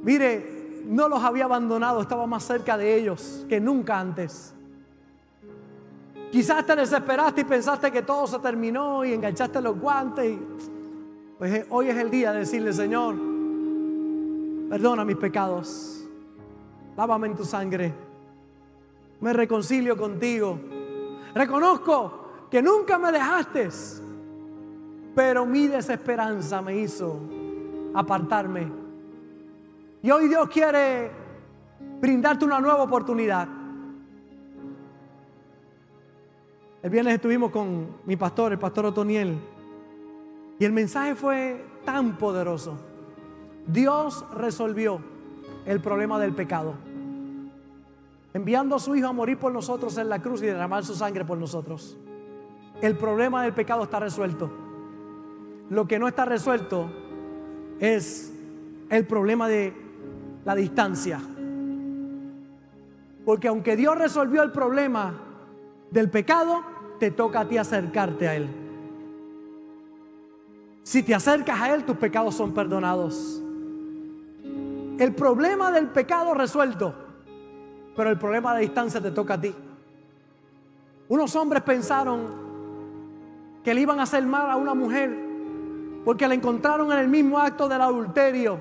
Mire, 0.03 0.83
no 0.87 1.09
los 1.09 1.23
había 1.23 1.45
abandonado, 1.45 2.03
estaba 2.03 2.27
más 2.27 2.45
cerca 2.45 2.77
de 2.77 2.95
ellos 2.97 3.47
que 3.49 3.61
nunca 3.61 3.99
antes. 3.99 4.55
Quizás 6.31 6.65
te 6.67 6.77
desesperaste 6.77 7.43
y 7.43 7.45
pensaste 7.45 7.91
que 7.91 8.03
todo 8.03 8.27
se 8.27 8.39
terminó 8.39 9.05
y 9.05 9.13
enganchaste 9.13 9.61
los 9.61 9.79
guantes 9.79 10.33
y 10.33 10.39
pues 11.39 11.67
hoy 11.71 11.89
es 11.89 11.97
el 11.97 12.09
día 12.09 12.33
de 12.33 12.39
decirle, 12.41 12.73
Señor, 12.73 13.17
perdona 14.71 15.05
mis 15.05 15.17
pecados, 15.17 16.05
lávame 16.97 17.27
en 17.27 17.37
tu 17.37 17.45
sangre, 17.45 17.93
me 19.23 19.33
reconcilio 19.33 19.97
contigo. 19.97 20.59
Reconozco 21.35 22.49
que 22.51 22.61
nunca 22.61 22.99
me 22.99 23.11
dejaste. 23.11 23.71
Pero 25.15 25.47
mi 25.47 25.69
desesperanza 25.69 26.61
me 26.61 26.77
hizo 26.77 27.19
apartarme. 27.95 28.71
Y 30.03 30.11
hoy 30.11 30.29
Dios 30.29 30.49
quiere 30.49 31.11
brindarte 32.01 32.45
una 32.45 32.61
nueva 32.61 32.83
oportunidad. 32.83 33.49
El 36.83 36.91
viernes 36.91 37.15
estuvimos 37.15 37.53
con 37.53 37.99
mi 38.05 38.17
pastor, 38.17 38.53
el 38.53 38.59
pastor 38.59 38.87
Otoniel, 38.87 39.39
y 40.59 40.65
el 40.65 40.73
mensaje 40.73 41.15
fue 41.15 41.65
tan 41.85 42.19
poderoso. 42.19 42.77
Dios 43.69 44.25
resolvió 44.35 45.01
el 45.65 45.81
problema 45.81 46.19
del 46.19 46.35
pecado, 46.35 46.75
enviando 48.35 48.77
a 48.77 48.79
su 48.79 48.95
Hijo 48.95 49.09
a 49.09 49.13
morir 49.13 49.39
por 49.39 49.53
nosotros 49.53 49.97
en 49.99 50.09
la 50.09 50.21
cruz 50.21 50.43
y 50.43 50.47
derramar 50.47 50.85
su 50.85 50.95
sangre 50.95 51.25
por 51.25 51.39
nosotros. 51.39 51.97
El 52.81 52.97
problema 52.97 53.43
del 53.43 53.53
pecado 53.53 53.85
está 53.85 54.01
resuelto. 54.01 54.51
Lo 55.71 55.87
que 55.87 55.99
no 55.99 56.09
está 56.09 56.25
resuelto 56.25 56.91
es 57.79 58.33
el 58.91 59.07
problema 59.07 59.49
de 59.49 59.75
la 60.45 60.55
distancia. 60.55 61.21
Porque 63.25 63.49
aunque 63.49 63.77
Dios 63.77 63.97
resolvió 63.97 64.43
el 64.43 64.51
problema 64.51 65.15
del 65.91 66.11
pecado, 66.11 66.63
te 66.99 67.11
toca 67.11 67.41
a 67.41 67.49
ti 67.49 67.57
acercarte 67.57 68.29
a 68.29 68.35
Él. 68.35 68.49
Si 70.83 71.03
te 71.03 71.15
acercas 71.15 71.61
a 71.61 71.75
Él, 71.75 71.85
tus 71.85 71.97
pecados 71.97 72.35
son 72.35 72.53
perdonados. 72.53 73.41
El 74.99 75.15
problema 75.15 75.71
del 75.71 75.89
pecado 75.89 76.35
resuelto, 76.35 76.95
pero 77.97 78.11
el 78.11 78.19
problema 78.19 78.55
de 78.55 78.63
distancia 78.63 79.01
te 79.01 79.11
toca 79.11 79.35
a 79.35 79.41
ti. 79.41 79.55
Unos 81.09 81.37
hombres 81.37 81.63
pensaron 81.63 82.43
que 83.63 83.75
le 83.75 83.81
iban 83.81 84.01
a 84.01 84.05
hacer 84.05 84.25
mal 84.25 84.51
a 84.51 84.57
una 84.57 84.75
mujer 84.75 85.15
porque 86.05 86.27
la 86.27 86.35
encontraron 86.35 86.91
en 86.93 86.99
el 86.99 87.09
mismo 87.09 87.39
acto 87.39 87.69
del 87.69 87.81
adulterio. 87.81 88.59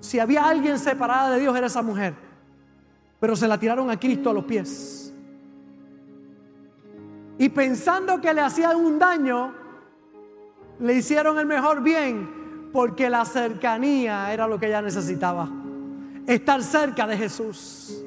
Si 0.00 0.18
había 0.18 0.44
alguien 0.44 0.78
separada 0.78 1.30
de 1.30 1.40
Dios 1.40 1.56
era 1.56 1.66
esa 1.66 1.82
mujer, 1.82 2.14
pero 3.18 3.36
se 3.36 3.48
la 3.48 3.58
tiraron 3.58 3.90
a 3.90 3.98
Cristo 3.98 4.30
a 4.30 4.32
los 4.32 4.44
pies. 4.44 5.14
Y 7.38 7.48
pensando 7.48 8.20
que 8.20 8.32
le 8.32 8.40
hacían 8.40 8.76
un 8.76 8.98
daño, 8.98 9.52
le 10.78 10.94
hicieron 10.94 11.38
el 11.38 11.46
mejor 11.46 11.82
bien 11.82 12.70
porque 12.72 13.10
la 13.10 13.24
cercanía 13.24 14.32
era 14.32 14.46
lo 14.46 14.58
que 14.58 14.66
ella 14.66 14.82
necesitaba. 14.82 15.48
Estar 16.26 16.62
cerca 16.62 17.06
de 17.06 17.16
Jesús. 17.16 18.01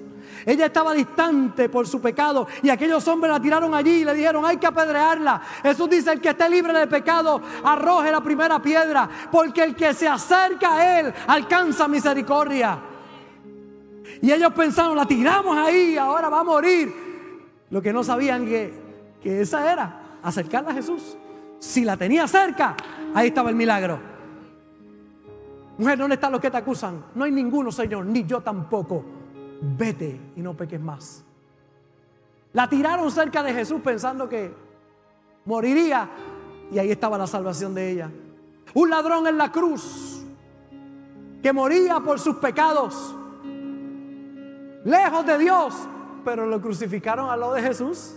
Ella 0.45 0.67
estaba 0.67 0.93
distante 0.93 1.69
por 1.69 1.87
su 1.87 1.99
pecado 1.99 2.47
y 2.61 2.69
aquellos 2.69 3.07
hombres 3.07 3.33
la 3.33 3.39
tiraron 3.39 3.73
allí 3.73 4.01
y 4.01 4.05
le 4.05 4.13
dijeron, 4.13 4.45
hay 4.45 4.57
que 4.57 4.67
apedrearla. 4.67 5.41
Jesús 5.63 5.89
dice, 5.89 6.11
el 6.11 6.21
que 6.21 6.29
esté 6.29 6.47
libre 6.47 6.77
de 6.77 6.85
pecado, 6.85 7.41
arroje 7.63 8.11
la 8.11 8.21
primera 8.21 8.61
piedra, 8.61 9.09
porque 9.31 9.63
el 9.63 9.75
que 9.75 9.93
se 9.95 10.07
acerca 10.07 10.75
a 10.75 10.99
Él 10.99 11.13
alcanza 11.27 11.87
misericordia. 11.87 12.77
Y 14.21 14.31
ellos 14.31 14.53
pensaron, 14.53 14.95
la 14.95 15.07
tiramos 15.07 15.57
ahí, 15.57 15.97
ahora 15.97 16.29
va 16.29 16.41
a 16.41 16.43
morir. 16.43 16.93
Lo 17.71 17.81
que 17.81 17.91
no 17.91 18.03
sabían 18.03 18.45
que, 18.45 18.71
que 19.23 19.41
esa 19.41 19.71
era 19.71 20.01
acercarla 20.21 20.71
a 20.71 20.73
Jesús. 20.75 21.17
Si 21.57 21.83
la 21.83 21.97
tenía 21.97 22.27
cerca, 22.27 22.75
ahí 23.15 23.29
estaba 23.29 23.49
el 23.49 23.55
milagro. 23.55 23.99
Mujer, 25.79 25.97
¿dónde 25.97 26.13
están 26.13 26.31
los 26.31 26.39
que 26.39 26.51
te 26.51 26.57
acusan? 26.57 27.03
No 27.15 27.23
hay 27.23 27.31
ninguno, 27.31 27.71
Señor, 27.71 28.05
ni 28.05 28.25
yo 28.25 28.41
tampoco 28.41 29.14
vete 29.61 30.19
y 30.35 30.41
no 30.41 30.55
peques 30.55 30.79
más. 30.79 31.23
La 32.53 32.69
tiraron 32.69 33.11
cerca 33.11 33.43
de 33.43 33.53
Jesús 33.53 33.81
pensando 33.81 34.29
que 34.29 34.53
moriría 35.45 36.09
y 36.71 36.79
ahí 36.79 36.91
estaba 36.91 37.17
la 37.17 37.27
salvación 37.27 37.73
de 37.73 37.91
ella. 37.91 38.11
Un 38.73 38.89
ladrón 38.89 39.27
en 39.27 39.37
la 39.37 39.51
cruz 39.51 40.23
que 41.41 41.53
moría 41.53 41.99
por 41.99 42.19
sus 42.19 42.37
pecados, 42.37 43.15
lejos 44.83 45.25
de 45.25 45.37
Dios, 45.37 45.75
pero 46.23 46.47
lo 46.47 46.59
crucificaron 46.59 47.29
al 47.29 47.39
lado 47.39 47.53
de 47.53 47.61
Jesús. 47.61 48.15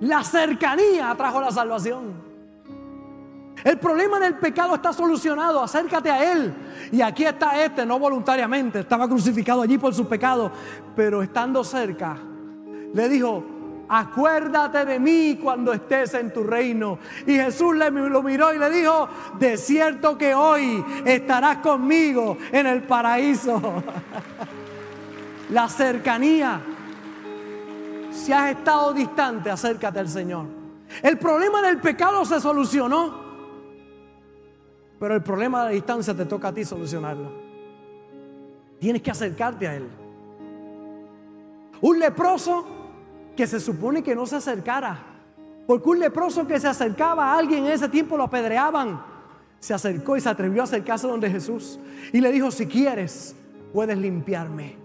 La 0.00 0.22
cercanía 0.22 1.14
trajo 1.16 1.40
la 1.40 1.50
salvación. 1.50 2.27
El 3.64 3.78
problema 3.78 4.20
del 4.20 4.34
pecado 4.34 4.74
está 4.74 4.92
solucionado, 4.92 5.62
acércate 5.62 6.10
a 6.10 6.32
Él. 6.32 6.54
Y 6.92 7.02
aquí 7.02 7.24
está 7.24 7.62
este, 7.64 7.84
no 7.84 7.98
voluntariamente, 7.98 8.80
estaba 8.80 9.08
crucificado 9.08 9.62
allí 9.62 9.78
por 9.78 9.94
su 9.94 10.06
pecado, 10.06 10.50
pero 10.94 11.22
estando 11.22 11.64
cerca, 11.64 12.16
le 12.94 13.08
dijo, 13.08 13.44
acuérdate 13.88 14.84
de 14.84 14.98
mí 14.98 15.38
cuando 15.42 15.72
estés 15.72 16.14
en 16.14 16.32
tu 16.32 16.44
reino. 16.44 16.98
Y 17.26 17.34
Jesús 17.34 17.74
le, 17.76 17.90
lo 17.90 18.22
miró 18.22 18.54
y 18.54 18.58
le 18.58 18.70
dijo, 18.70 19.08
de 19.38 19.56
cierto 19.56 20.16
que 20.16 20.34
hoy 20.34 20.84
estarás 21.04 21.58
conmigo 21.58 22.36
en 22.52 22.66
el 22.66 22.82
paraíso. 22.82 23.82
La 25.50 25.68
cercanía. 25.68 26.60
Si 28.12 28.32
has 28.32 28.50
estado 28.50 28.92
distante, 28.92 29.50
acércate 29.50 29.98
al 29.98 30.08
Señor. 30.08 30.44
El 31.02 31.18
problema 31.18 31.62
del 31.62 31.78
pecado 31.78 32.24
se 32.24 32.40
solucionó. 32.40 33.27
Pero 34.98 35.14
el 35.14 35.22
problema 35.22 35.60
de 35.60 35.64
la 35.66 35.70
distancia 35.72 36.14
te 36.14 36.24
toca 36.24 36.48
a 36.48 36.54
ti 36.54 36.64
solucionarlo. 36.64 37.30
Tienes 38.80 39.02
que 39.02 39.10
acercarte 39.10 39.68
a 39.68 39.76
Él. 39.76 39.86
Un 41.80 41.98
leproso 41.98 42.66
que 43.36 43.46
se 43.46 43.60
supone 43.60 44.02
que 44.02 44.14
no 44.14 44.26
se 44.26 44.36
acercara. 44.36 44.98
Porque 45.66 45.88
un 45.88 46.00
leproso 46.00 46.46
que 46.46 46.58
se 46.58 46.66
acercaba 46.66 47.32
a 47.32 47.38
alguien 47.38 47.66
en 47.66 47.72
ese 47.72 47.88
tiempo 47.88 48.16
lo 48.16 48.24
apedreaban. 48.24 49.00
Se 49.60 49.74
acercó 49.74 50.16
y 50.16 50.20
se 50.20 50.28
atrevió 50.28 50.62
a 50.62 50.64
acercarse 50.64 51.06
donde 51.06 51.30
Jesús. 51.30 51.78
Y 52.12 52.20
le 52.20 52.32
dijo, 52.32 52.50
si 52.50 52.66
quieres, 52.66 53.36
puedes 53.72 53.98
limpiarme. 53.98 54.76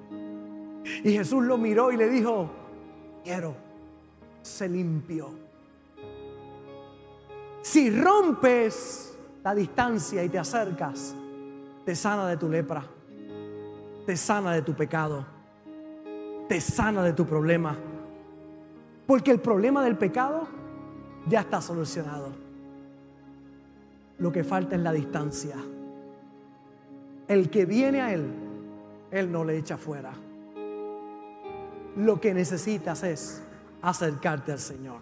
Y 1.03 1.13
Jesús 1.13 1.43
lo 1.43 1.57
miró 1.57 1.91
y 1.91 1.97
le 1.97 2.09
dijo, 2.09 2.49
quiero. 3.23 3.55
Se 4.41 4.67
limpió. 4.67 5.29
Si 7.61 7.89
rompes 7.89 9.12
la 9.43 9.53
distancia 9.53 10.23
y 10.23 10.29
te 10.29 10.39
acercas, 10.39 11.13
te 11.85 11.95
sana 11.95 12.27
de 12.27 12.37
tu 12.37 12.49
lepra, 12.49 12.83
te 14.05 14.15
sana 14.15 14.53
de 14.53 14.61
tu 14.61 14.73
pecado, 14.73 15.25
te 16.47 16.61
sana 16.61 17.03
de 17.03 17.13
tu 17.13 17.25
problema. 17.25 17.75
Porque 19.05 19.31
el 19.31 19.41
problema 19.41 19.83
del 19.83 19.97
pecado 19.97 20.47
ya 21.27 21.41
está 21.41 21.61
solucionado. 21.61 22.29
Lo 24.19 24.31
que 24.31 24.45
falta 24.45 24.75
es 24.75 24.81
la 24.81 24.93
distancia. 24.93 25.55
El 27.27 27.49
que 27.49 27.65
viene 27.65 28.01
a 28.01 28.13
Él, 28.13 28.25
Él 29.11 29.29
no 29.29 29.43
le 29.43 29.57
echa 29.57 29.75
fuera. 29.75 30.13
Lo 31.97 32.19
que 32.21 32.33
necesitas 32.33 33.03
es 33.03 33.41
acercarte 33.81 34.53
al 34.53 34.59
Señor. 34.59 35.01